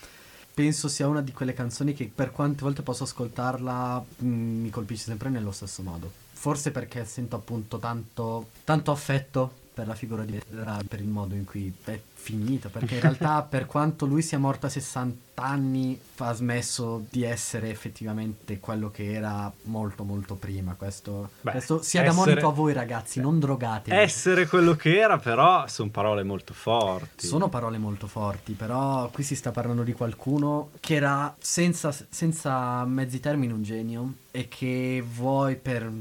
Penso 0.54 0.88
sia 0.88 1.10
una 1.10 1.22
di 1.22 1.34
quelle 1.34 1.54
canzoni 1.54 1.94
che 1.94 2.10
per 2.14 2.32
quante 2.32 2.64
volte 2.64 2.84
posso 2.84 3.04
ascoltarla 3.04 4.06
mm, 4.24 4.62
mi 4.62 4.70
colpisce 4.70 5.06
sempre 5.06 5.28
nello 5.28 5.52
stesso 5.52 5.82
modo. 5.82 6.10
Forse 6.32 6.72
perché 6.72 7.04
sento 7.04 7.36
appunto 7.36 7.80
tanto, 7.80 8.50
tanto 8.64 8.92
affetto 8.92 9.60
per 9.74 9.88
la 9.88 9.96
figura 9.96 10.24
di 10.24 10.32
Vedra, 10.32 10.80
per 10.88 11.02
il 11.02 11.08
modo 11.08 11.36
in 11.36 11.44
cui 11.44 11.74
è 11.84 12.00
finito. 12.22 12.70
Perché 12.70 12.96
in 12.96 13.02
realtà, 13.02 13.42
per 13.50 13.66
quanto 13.66 14.06
lui 14.06 14.22
sia 14.22 14.38
morto 14.38 14.68
a 14.68 14.70
60 14.70 15.42
anni, 15.42 16.00
ha 16.18 16.34
smesso 16.34 17.06
di 17.10 17.24
essere 17.24 17.70
effettivamente 17.70 18.60
quello 18.60 18.92
che 18.92 19.12
era 19.12 19.52
molto, 19.64 20.04
molto 20.04 20.36
prima. 20.36 20.76
Questo, 20.76 21.32
Beh, 21.42 21.52
questo 21.52 21.82
sia 21.82 22.02
da 22.02 22.10
essere- 22.10 22.26
monito 22.30 22.48
a 22.48 22.52
voi, 22.52 22.74
ragazzi, 22.74 23.20
non 23.20 23.40
drogatevi. 23.40 23.96
Essere 23.96 24.48
quello 24.48 24.76
che 24.76 25.00
era, 25.00 25.18
però, 25.18 25.68
sono 25.68 25.90
parole 25.90 26.24
molto 26.24 26.54
forti. 26.54 27.26
Sono 27.26 27.50
parole 27.50 27.78
molto 27.80 28.08
forti, 28.08 28.54
però 28.54 29.10
qui 29.10 29.24
si 29.24 29.36
sta 29.36 29.52
parlando 29.52 29.84
di 29.84 29.94
qualcuno 29.94 30.70
che 30.80 30.96
era 30.96 31.36
senza, 31.40 31.96
senza 32.10 32.86
mezzi 32.86 33.20
termini 33.20 33.52
un 33.52 33.64
genio 33.64 34.14
e 34.32 34.48
che 34.48 35.04
vuoi 35.06 35.58
per 35.58 35.92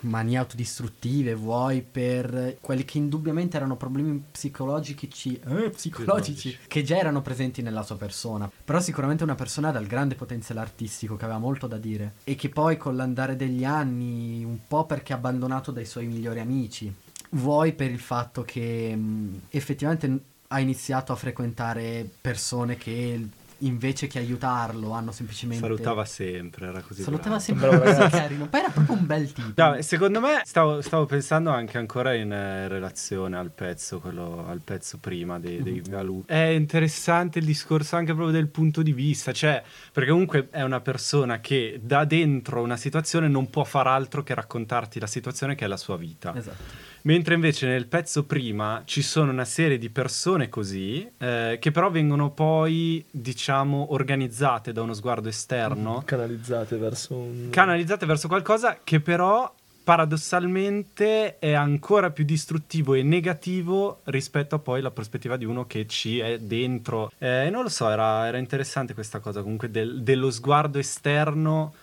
manie 0.00 0.38
autodistruttive, 0.38 1.34
vuoi 1.34 1.82
per 1.82 2.56
quelli 2.60 2.84
che 2.84 2.98
indubbiamente 2.98 3.56
erano 3.56 3.76
problemi 3.76 4.22
psicologici, 4.30 5.38
eh, 5.46 5.63
psicologici, 5.70 6.56
che 6.66 6.82
già 6.82 6.96
erano 6.96 7.22
presenti 7.22 7.62
nella 7.62 7.82
sua 7.82 7.96
persona. 7.96 8.50
Però 8.64 8.80
sicuramente 8.80 9.22
una 9.24 9.34
persona 9.34 9.70
dal 9.70 9.86
grande 9.86 10.14
potenziale 10.14 10.60
artistico 10.60 11.16
che 11.16 11.24
aveva 11.24 11.38
molto 11.38 11.66
da 11.66 11.76
dire. 11.76 12.14
E 12.24 12.34
che 12.34 12.48
poi 12.48 12.76
con 12.76 12.96
l'andare 12.96 13.36
degli 13.36 13.64
anni, 13.64 14.44
un 14.44 14.58
po' 14.66 14.86
perché 14.86 15.12
abbandonato 15.12 15.70
dai 15.70 15.86
suoi 15.86 16.06
migliori 16.06 16.40
amici, 16.40 16.92
vuoi 17.30 17.72
per 17.72 17.90
il 17.90 18.00
fatto 18.00 18.42
che 18.42 18.94
mh, 18.94 19.40
effettivamente 19.50 20.06
n- 20.06 20.20
ha 20.48 20.60
iniziato 20.60 21.12
a 21.12 21.16
frequentare 21.16 22.08
persone 22.20 22.76
che 22.76 23.28
invece 23.58 24.06
che 24.06 24.18
aiutarlo 24.18 24.90
hanno 24.92 25.12
semplicemente 25.12 25.62
Salutava 25.64 26.04
sempre, 26.04 26.66
era 26.66 26.80
così. 26.80 27.02
salutava 27.02 27.36
bravo. 27.38 27.42
sempre 27.42 27.68
Bravo 27.68 28.08
carino 28.10 28.46
poi 28.48 28.60
era 28.60 28.70
proprio 28.70 28.96
un 28.96 29.06
bel 29.06 29.32
tipo 29.32 29.52
No, 29.62 29.80
secondo 29.82 30.20
me 30.20 30.40
stavo, 30.44 30.80
stavo 30.80 31.06
pensando 31.06 31.50
anche 31.50 31.78
ancora 31.78 32.14
in 32.14 32.32
eh, 32.32 32.68
relazione 32.68 33.36
al 33.36 33.50
pezzo, 33.50 34.00
quello, 34.00 34.46
al 34.46 34.60
pezzo 34.60 34.98
prima 34.98 35.38
dei, 35.38 35.62
dei 35.62 35.82
Mhm. 35.84 35.88
Galù. 35.88 36.22
È 36.26 36.36
interessante 36.36 37.38
il 37.38 37.44
discorso 37.44 37.96
anche 37.96 38.12
proprio 38.14 38.32
del 38.34 38.48
punto 38.48 38.82
di 38.82 38.92
vista, 38.92 39.32
cioè, 39.32 39.62
perché 39.92 40.10
comunque 40.10 40.48
è 40.50 40.62
una 40.62 40.80
persona 40.80 41.40
che 41.40 41.80
da 41.82 42.04
dentro 42.04 42.60
una 42.62 42.76
situazione 42.76 43.28
non 43.28 43.50
può 43.50 43.64
far 43.64 43.86
altro 43.86 44.22
che 44.22 44.34
raccontarti 44.34 44.98
la 45.00 45.06
situazione 45.06 45.54
che 45.54 45.64
è 45.64 45.68
la 45.68 45.76
sua 45.76 45.96
vita. 45.96 46.34
esatto 46.36 46.92
Mentre 47.06 47.34
invece 47.34 47.66
nel 47.66 47.86
pezzo 47.86 48.24
prima 48.24 48.82
ci 48.86 49.02
sono 49.02 49.30
una 49.30 49.44
serie 49.44 49.76
di 49.76 49.90
persone 49.90 50.48
così, 50.48 51.06
eh, 51.18 51.58
che 51.60 51.70
però 51.70 51.90
vengono 51.90 52.30
poi, 52.30 53.04
diciamo, 53.10 53.92
organizzate 53.92 54.72
da 54.72 54.80
uno 54.80 54.94
sguardo 54.94 55.28
esterno 55.28 56.02
Canalizzate 56.06 56.76
verso 56.76 57.14
un... 57.14 57.48
canalizzate 57.50 58.06
verso 58.06 58.26
qualcosa 58.26 58.78
che 58.82 59.00
però 59.00 59.52
paradossalmente 59.84 61.38
è 61.38 61.52
ancora 61.52 62.10
più 62.10 62.24
distruttivo 62.24 62.94
e 62.94 63.02
negativo 63.02 64.00
rispetto 64.04 64.54
a 64.54 64.58
poi 64.58 64.80
la 64.80 64.90
prospettiva 64.90 65.36
di 65.36 65.44
uno 65.44 65.66
che 65.66 65.86
ci 65.86 66.20
è 66.20 66.38
dentro. 66.38 67.12
Eh, 67.18 67.50
non 67.50 67.64
lo 67.64 67.68
so, 67.68 67.90
era, 67.90 68.26
era 68.26 68.38
interessante 68.38 68.94
questa 68.94 69.18
cosa 69.18 69.42
comunque 69.42 69.70
del- 69.70 70.02
dello 70.02 70.30
sguardo 70.30 70.78
esterno 70.78 71.74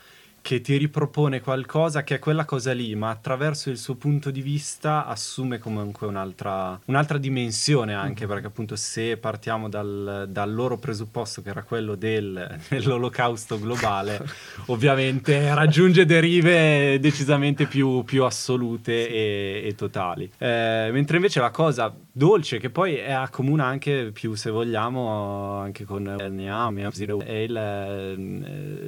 che 0.42 0.60
ti 0.60 0.76
ripropone 0.78 1.40
qualcosa 1.40 2.04
che 2.04 2.16
è 2.16 2.20
quella 2.20 2.46
cosa 2.46 2.74
lì, 2.74 2.96
ma 2.96 3.10
attraverso 3.10 3.70
il 3.70 3.78
suo 3.78 3.96
punto 3.96 4.32
di 4.32 4.42
vista 4.42 5.06
assume 5.06 5.60
comunque 5.60 6.08
un'altra, 6.08 6.80
un'altra 6.86 7.18
dimensione 7.18 7.94
anche, 7.94 8.26
perché 8.26 8.48
appunto 8.48 8.76
se 8.76 9.18
partiamo 9.18 9.70
dal, 9.70 10.26
dal 10.30 10.54
loro 10.54 10.78
presupposto 10.78 11.42
che 11.42 11.50
era 11.50 11.64
quello 11.64 11.96
del, 11.96 12.60
dell'olocausto 12.68 13.60
globale, 13.60 14.26
ovviamente 14.68 15.54
raggiunge 15.54 16.06
derive 16.06 17.00
decisamente 17.00 17.68
più, 17.68 18.04
più 18.04 18.24
assolute 18.24 19.10
e, 19.10 19.62
e 19.66 19.76
totali. 19.76 20.30
Eh, 20.38 20.90
mentre 20.92 21.18
invece 21.18 21.40
la 21.40 21.52
cosa 21.52 21.94
dolce, 22.12 22.58
che 22.58 22.70
poi 22.70 22.96
è 22.96 23.12
accomuna 23.12 23.66
anche 23.66 24.12
più, 24.12 24.34
se 24.34 24.50
vogliamo, 24.50 25.60
anche 25.60 25.86
con 25.86 26.04
Neame, 26.04 26.82
è 26.82 27.32
il, 27.32 27.56
eh, 27.56 28.16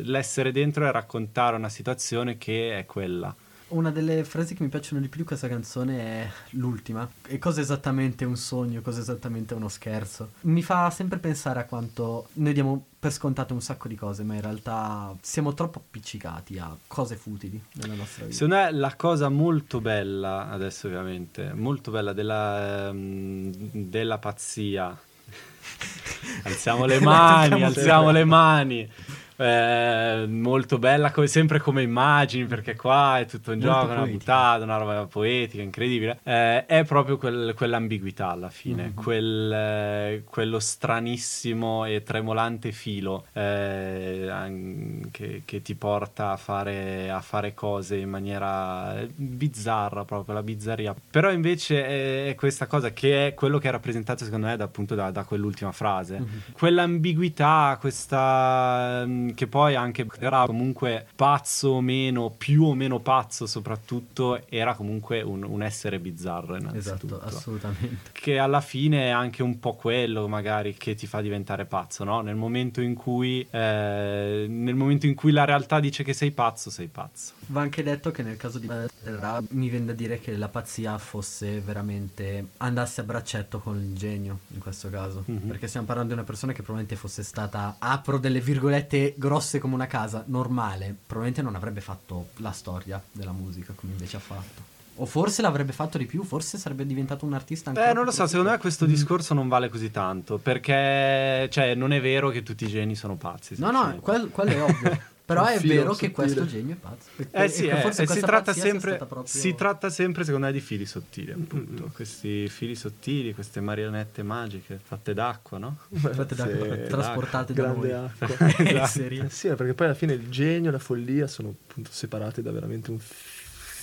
l'essere 0.04 0.52
dentro 0.52 0.86
e 0.86 0.92
raccontare 0.92 1.42
una 1.51 1.69
situazione 1.69 2.38
che 2.38 2.77
è 2.79 2.86
quella. 2.86 3.36
una 3.69 3.89
delle 3.89 4.23
frasi 4.23 4.53
che 4.53 4.62
mi 4.62 4.69
piacciono 4.69 5.01
di 5.01 5.08
più 5.08 5.21
di 5.21 5.25
questa 5.25 5.47
canzone 5.47 5.99
è 5.99 6.29
l'ultima 6.51 7.10
e 7.27 7.39
cosa 7.39 7.60
esattamente 7.60 8.23
è 8.23 8.27
un 8.27 8.36
sogno 8.38 8.82
cosa 8.82 8.99
esattamente 8.99 9.56
è 9.56 9.58
uno 9.58 9.67
scherzo 9.67 10.34
mi 10.41 10.62
fa 10.62 10.91
sempre 10.91 11.17
pensare 11.17 11.60
a 11.62 11.65
quanto 11.65 12.27
noi 12.34 12.53
diamo 12.53 12.86
per 12.99 13.12
scontate 13.12 13.51
un 13.51 13.62
sacco 13.62 13.88
di 13.88 13.95
cose 13.95 14.21
ma 14.23 14.36
in 14.36 14.41
realtà 14.41 15.15
siamo 15.21 15.56
troppo 15.56 15.79
appiccicati 15.79 16.60
a 16.60 16.75
cose 16.86 17.15
futili 17.15 17.60
nella 17.73 17.95
nostra 17.95 18.25
vita 18.25 18.36
Secondo 18.38 18.56
me 18.56 18.71
la 18.71 18.95
cosa 18.95 19.29
molto 19.29 19.82
bella, 19.82 20.49
adesso 20.49 20.86
ovviamente, 20.88 21.51
molto 21.53 21.89
bella 21.89 22.13
della, 22.13 22.89
ehm, 22.89 23.51
della 23.71 24.19
pazzia. 24.19 24.95
alziamo 26.43 26.86
le 26.86 26.99
mani, 26.99 27.63
alziamo 27.63 28.12
le 28.12 28.23
mani. 28.23 28.91
Eh, 29.36 30.26
molto 30.28 30.78
bella 30.80 31.12
come 31.12 31.28
sempre 31.28 31.60
come 31.60 31.82
immagini 31.82 32.46
perché 32.46 32.76
qua 32.76 33.19
è 33.19 33.26
tutto 33.26 33.52
un 33.52 33.58
Molto 33.58 33.72
gioco, 33.74 33.86
una 33.86 33.96
poetica. 34.02 34.17
buttata, 34.17 34.63
una 34.63 34.78
roba 34.78 35.06
poetica, 35.08 35.62
incredibile. 35.63 36.19
Eh, 36.24 36.65
è 36.65 36.84
proprio 36.86 37.17
quel- 37.17 37.54
quell'ambiguità 37.56 38.30
alla 38.30 38.50
fine, 38.50 38.88
Mhm. 38.88 38.93
quel, 38.93 39.52
eh, 39.52 40.24
quello 40.30 40.60
stranissimo 40.60 41.86
e 41.86 42.04
tremolante 42.04 42.72
filo 42.72 43.26
eh, 43.34 45.02
che, 45.12 45.41
che 45.46 45.62
ti 45.62 45.76
porta 45.76 46.32
a 46.32 46.38
fare, 46.38 47.10
a 47.10 47.22
fare 47.22 47.54
cose 47.54 47.98
in 47.98 48.10
maniera 48.10 48.96
bizzarra, 49.15 50.06
proprio 50.06 50.34
la 50.36 50.43
bizzarria. 50.43 50.96
Però 51.10 51.32
invece 51.32 52.28
è, 52.30 52.36
questa 52.36 52.67
cosa 52.67 52.91
che 52.91 53.28
è 53.28 53.34
quello 53.34 53.58
che 53.58 53.67
è 53.67 53.72
rappresentato 53.72 54.24
secondo 54.24 54.48
me 54.48 54.58
da, 54.58 54.63
appunto 54.65 54.96
da, 54.96 55.12
da 55.12 55.24
quell'ultima 55.24 55.72
frase. 55.72 56.19
Mhm. 56.19 56.28
Quell'ambiguità, 56.54 57.78
questa 57.80 59.04
mm, 59.06 59.23
che 59.36 59.48
poi 59.48 59.76
anche 59.76 60.06
era 60.20 60.46
comunque 60.46 61.08
pazzo 61.16 61.70
o 61.70 61.82
meno, 61.82 62.34
più 62.36 62.64
o 62.64 62.74
meno 62.74 63.00
pazzo 63.00 63.46
soprattutto, 63.46 64.42
era 64.50 64.74
comunque 64.76 65.22
un, 65.22 65.44
un 65.44 65.62
essere 65.64 66.00
bizzarro 66.00 66.56
innanzitutto. 66.56 67.18
Esatto, 67.18 67.36
assolutamente. 67.38 68.12
Che 68.12 68.38
alla 68.38 68.62
fine 68.62 69.06
è 69.06 69.10
anche 69.10 69.44
un 69.44 69.60
po' 69.60 69.76
quello 69.76 70.28
magari 70.28 70.76
che 70.76 70.96
ti 70.96 71.08
fa 71.08 71.22
diventare 71.22 71.66
pazzo, 71.66 72.04
no? 72.04 72.22
Nel 72.22 72.36
momento 72.36 72.82
in 72.82 72.94
cui, 72.94 73.46
eh, 73.50 74.46
nel 74.48 74.76
momento 74.76 75.06
in 75.06 75.16
cui 75.16 75.32
la 75.32 75.46
realtà 75.46 75.80
dice 75.80 76.04
che 76.04 76.14
sei 76.14 76.32
pazzo, 76.32 76.70
sei 76.70 76.88
pazzo. 76.88 77.34
Va 77.48 77.62
anche 77.62 77.84
detto 77.84 78.12
che 78.12 78.24
nel 78.24 78.38
caso 78.38 78.60
di 78.60 78.68
Ra 79.04 79.42
mi 79.50 79.70
viene 79.70 79.88
da 79.88 79.94
dire 79.94 80.20
che 80.20 80.36
la 80.38 80.48
pazzia 80.48 80.98
fosse 80.98 81.60
veramente 81.60 82.48
andasse 82.58 83.02
a 83.02 83.04
braccetto 83.04 83.60
con 83.60 83.78
il 83.78 83.96
genio 83.96 84.40
in 84.54 84.60
questo 84.60 84.90
caso. 84.90 85.24
Mhm. 85.26 85.48
Perché 85.48 85.68
stiamo 85.68 85.86
parlando 85.86 86.14
di 86.14 86.20
una 86.20 86.28
persona 86.28 86.54
che 86.54 86.62
probabilmente 86.62 86.96
fosse 86.96 87.24
stata, 87.24 87.76
apro 87.80 88.18
delle 88.18 88.40
virgolette 88.40 89.12
grosse 89.17 89.60
come 89.60 89.73
una 89.76 89.88
casa, 89.88 90.23
normale, 90.28 90.95
probabilmente 91.06 91.41
non 91.41 91.56
avrebbe 91.56 91.82
fatto 91.82 92.30
la 92.38 92.52
storia 92.52 93.02
della 93.12 93.32
musica 93.32 93.73
come 93.76 93.91
invece 93.93 94.17
ha 94.17 94.21
fatto. 94.21 94.71
O 94.97 95.06
forse 95.08 95.41
l'avrebbe 95.41 95.71
fatto 95.73 95.97
di 95.97 96.06
più, 96.06 96.23
forse 96.23 96.60
sarebbe 96.60 96.86
diventato 96.86 97.26
un 97.26 97.34
artista 97.34 97.69
ancora 97.69 97.89
Eh, 97.89 97.93
non 97.93 98.06
lo 98.06 98.12
so, 98.12 98.28
secondo 98.28 98.52
me 98.52 98.58
questo 98.60 98.86
discorso 98.86 99.34
non 99.34 99.47
vale 99.47 99.67
così 99.69 99.89
tanto, 99.89 100.38
perché 100.38 101.47
cioè, 101.49 101.73
non 101.73 101.93
è 101.93 101.99
vero 101.99 102.30
che 102.30 102.43
tutti 102.43 102.65
i 102.65 102.67
geni 102.67 102.95
sono 102.95 103.15
pazzi. 103.15 103.56
No, 103.58 103.71
no, 103.71 103.97
quel- 104.02 104.30
quello 104.30 104.52
è 104.52 104.62
ovvio. 104.62 104.99
Però 105.34 105.46
è 105.46 105.60
vero 105.60 105.89
che 105.89 105.93
sottile. 105.93 106.12
questo 106.12 106.46
genio 106.46 106.74
è 106.76 106.78
pazzo. 106.78 107.10
E- 107.17 107.28
Eh 107.32 107.50
sì, 107.50 107.63
che 107.63 107.78
eh, 107.78 107.82
forse 107.82 108.04
e 108.04 108.08
si 108.08 108.19
tratta, 108.19 108.54
sempre, 108.54 108.96
proprio- 108.98 109.26
si 109.26 109.56
tratta 109.56 109.89
sempre, 109.89 110.24
secondo 110.24 110.46
me, 110.48 110.52
di 110.54 110.60
fili 110.60 110.86
sottili, 110.86 111.32
appunto. 111.32 111.89
Questi 111.93 112.48
fili 112.50 112.76
sottili, 112.76 113.34
queste 113.34 113.60
marionette 113.62 114.24
magiche 114.24 114.80
fatte 114.82 115.13
d'acqua, 115.13 115.58
no? 115.58 115.78
Fatte 115.93 116.36
da- 116.36 116.48
Sì. 116.48 116.88
trasportate 116.89 117.54
da 117.54 117.62
Grande 117.63 117.91
noi. 117.91 118.10
acqua. 118.19 118.48
Eh 119.24 119.30
sì, 119.30 119.48
perché 119.50 119.74
poi 119.74 119.88
alla 119.88 119.96
fine 119.96 120.13
il 120.13 120.30
genio 120.30 120.69
e 120.69 120.72
la 120.74 120.80
follia 120.80 121.28
sono 121.28 121.56
appunto 121.69 121.89
separati 121.91 122.41
da 122.41 122.52
veramente 122.52 122.91
un 122.91 123.00
filo 123.00 123.41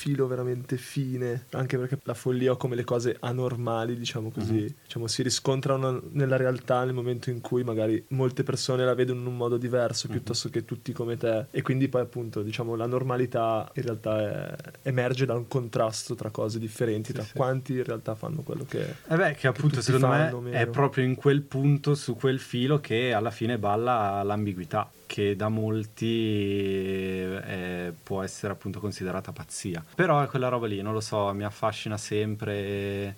veramente 0.08 0.76
fine, 0.76 1.46
anche 1.50 1.76
perché 1.78 1.98
la 2.04 2.14
follia 2.14 2.52
o 2.52 2.56
come 2.56 2.74
le 2.76 2.84
cose 2.84 3.16
anormali, 3.20 3.96
diciamo 3.96 4.30
così, 4.30 4.52
Mhm. 4.52 4.74
diciamo, 4.84 5.06
si 5.06 5.22
riscontrano 5.22 6.00
nella 6.12 6.36
realtà 6.36 6.84
nel 6.84 6.94
momento 6.94 7.30
in 7.30 7.40
cui 7.40 7.62
magari 7.64 8.02
molte 8.08 8.42
persone 8.42 8.84
la 8.84 8.94
vedono 8.94 9.20
in 9.20 9.26
un 9.26 9.36
modo 9.36 9.56
diverso 9.56 10.06
Mhm. 10.06 10.12
piuttosto 10.14 10.48
che 10.48 10.64
tutti 10.64 10.92
come 10.92 11.16
te 11.16 11.46
e 11.50 11.62
quindi 11.62 11.88
poi 11.88 12.02
appunto 12.02 12.42
diciamo 12.42 12.74
la 12.76 12.86
normalità 12.86 13.70
in 13.74 13.82
realtà 13.82 14.20
è- 14.54 14.56
emerge 14.88 15.26
da 15.26 15.34
un 15.34 15.46
contrasto 15.48 16.14
tra 16.14 16.30
cose 16.30 16.58
differenti, 16.58 17.12
tra 17.12 17.22
sì. 17.22 17.32
quanti 17.34 17.72
in 17.74 17.84
realtà 17.84 18.14
fanno 18.14 18.42
quello 18.42 18.64
che... 18.68 18.94
Eh 19.08 19.16
beh, 19.16 19.34
che 19.34 19.46
appunto 19.46 19.76
tutti 19.76 19.92
secondo 19.92 20.08
me 20.08 20.32
meno. 20.50 20.56
è 20.56 20.66
proprio 20.66 21.04
in 21.04 21.14
quel 21.14 21.42
punto, 21.42 21.94
su 21.94 22.14
quel 22.16 22.38
filo, 22.38 22.80
che 22.80 23.12
alla 23.12 23.30
fine 23.30 23.58
balla 23.58 24.22
l'ambiguità, 24.22 24.90
che 25.10 25.34
da 25.34 25.48
molti 25.48 26.06
eh, 26.06 27.92
può 28.00 28.22
essere 28.22 28.52
appunto 28.52 28.78
considerata 28.78 29.32
pazzia. 29.32 29.84
Però 29.96 30.22
è 30.22 30.28
quella 30.28 30.46
roba 30.46 30.68
lì, 30.68 30.80
non 30.82 30.92
lo 30.92 31.00
so, 31.00 31.32
mi 31.34 31.42
affascina 31.42 31.96
sempre. 31.96 33.16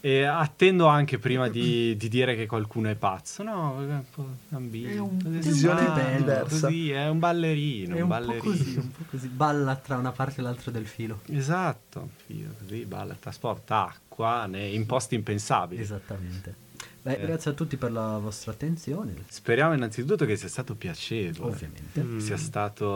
E, 0.00 0.22
attendo 0.22 0.86
anche 0.86 1.18
prima 1.18 1.48
di, 1.48 1.96
di 1.96 2.08
dire 2.08 2.36
che 2.36 2.46
qualcuno 2.46 2.88
è 2.88 2.94
pazzo. 2.94 3.42
No, 3.42 3.80
è 3.80 3.84
un 3.84 4.04
po'. 4.14 4.28
È 4.48 4.54
un- 4.98 5.18
così, 5.20 5.38
visione 5.38 6.16
diversa. 6.18 6.66
Così, 6.68 6.92
è 6.92 7.08
un 7.08 7.18
ballerino. 7.18 7.96
È 7.96 8.00
un 8.00 8.02
po' 8.02 8.14
ballerino. 8.14 8.42
così, 8.42 8.76
un 8.76 8.90
po' 8.92 9.02
così. 9.10 9.26
Balla 9.26 9.74
tra 9.74 9.96
una 9.96 10.12
parte 10.12 10.40
e 10.40 10.44
l'altra 10.44 10.70
del 10.70 10.86
filo. 10.86 11.20
Esatto, 11.30 12.10
filo, 12.26 12.50
così 12.60 12.84
balla, 12.84 13.16
trasporta 13.18 13.86
acqua 13.88 14.46
ne- 14.46 14.68
in 14.68 14.86
posti 14.86 15.16
impensabili. 15.16 15.80
Esattamente. 15.82 16.62
Beh, 17.04 17.18
Eh. 17.20 17.26
grazie 17.26 17.50
a 17.50 17.54
tutti 17.54 17.76
per 17.76 17.92
la 17.92 18.16
vostra 18.16 18.52
attenzione. 18.52 19.14
Speriamo 19.28 19.74
innanzitutto 19.74 20.24
che 20.24 20.36
sia 20.36 20.48
stato 20.48 20.74
piacevole. 20.74 21.52
Ovviamente. 21.52 22.02
Mm. 22.02 22.18
Sia 22.18 22.38
stato 22.38 22.88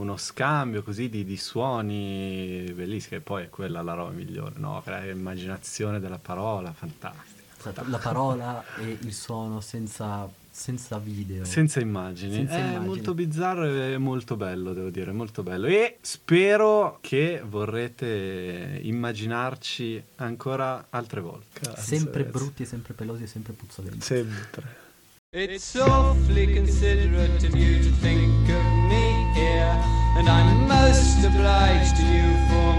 uno 0.00 0.16
scambio 0.16 0.82
così 0.82 1.10
di, 1.10 1.24
di 1.24 1.36
suoni 1.36 2.72
bellissimi, 2.74 3.16
e 3.16 3.20
poi 3.20 3.42
è 3.44 3.48
quella 3.50 3.82
la 3.82 3.92
roba 3.92 4.12
migliore, 4.12 4.54
no? 4.56 4.80
Creare 4.82 5.10
immaginazione 5.10 6.00
della 6.00 6.16
parola, 6.18 6.72
fantastica. 6.72 7.38
Esatto, 7.58 7.84
La 7.90 7.98
parola 7.98 8.64
e 8.78 8.96
il 9.02 9.12
suono 9.12 9.60
senza, 9.60 10.26
senza 10.60 10.98
video. 10.98 11.42
Senza 11.46 11.80
immagini. 11.80 12.34
Senza 12.34 12.56
è 12.56 12.60
immagini. 12.60 12.84
molto 12.84 13.14
bizzarro 13.14 13.64
e 13.64 13.96
molto 13.96 14.36
bello, 14.36 14.74
devo 14.74 14.90
dire, 14.90 15.10
molto 15.10 15.42
bello. 15.42 15.66
E 15.66 15.96
spero 16.02 16.98
che 17.00 17.42
vorrete 17.42 18.78
immaginarci 18.82 20.02
ancora 20.16 20.88
altre 20.90 21.22
volte. 21.22 21.60
Cazzo, 21.60 21.80
sempre 21.80 22.24
ragazzi. 22.24 22.38
brutti, 22.38 22.62
e 22.62 22.66
sempre 22.66 22.92
pelosi 22.92 23.22
e 23.22 23.26
sempre 23.26 23.54
puzzolenti. 23.54 24.00
Sempre. 24.02 24.88
It's 25.32 25.74
awfully 25.76 26.52
considerate 26.54 27.46
of 27.46 27.54
you 27.54 27.78
to 27.80 27.90
think 28.00 28.48
of 28.50 28.64
me 28.90 29.32
here, 29.34 29.74
and 30.18 30.28
I'm 30.28 30.66
most 30.66 31.24
obliged 31.24 31.96
to 31.96 32.02
you 32.02 32.36
for 32.48 32.74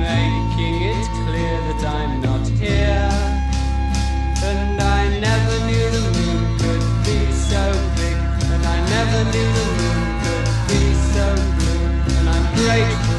making 0.00 0.82
it 0.82 1.06
clear 1.26 1.60
that 1.68 1.84
I'm 1.94 2.20
not 2.22 2.48
here. 2.58 3.38
And 4.42 4.80
I 4.80 5.20
never 5.20 5.49
never 9.10 9.30
knew 9.30 9.52
the 9.58 9.66
moon 9.78 10.20
could 10.22 10.46
be 10.68 10.94
so 11.12 11.26
blue. 11.58 12.18
And 12.18 12.28
I'm 12.28 12.46
grateful 12.54 13.09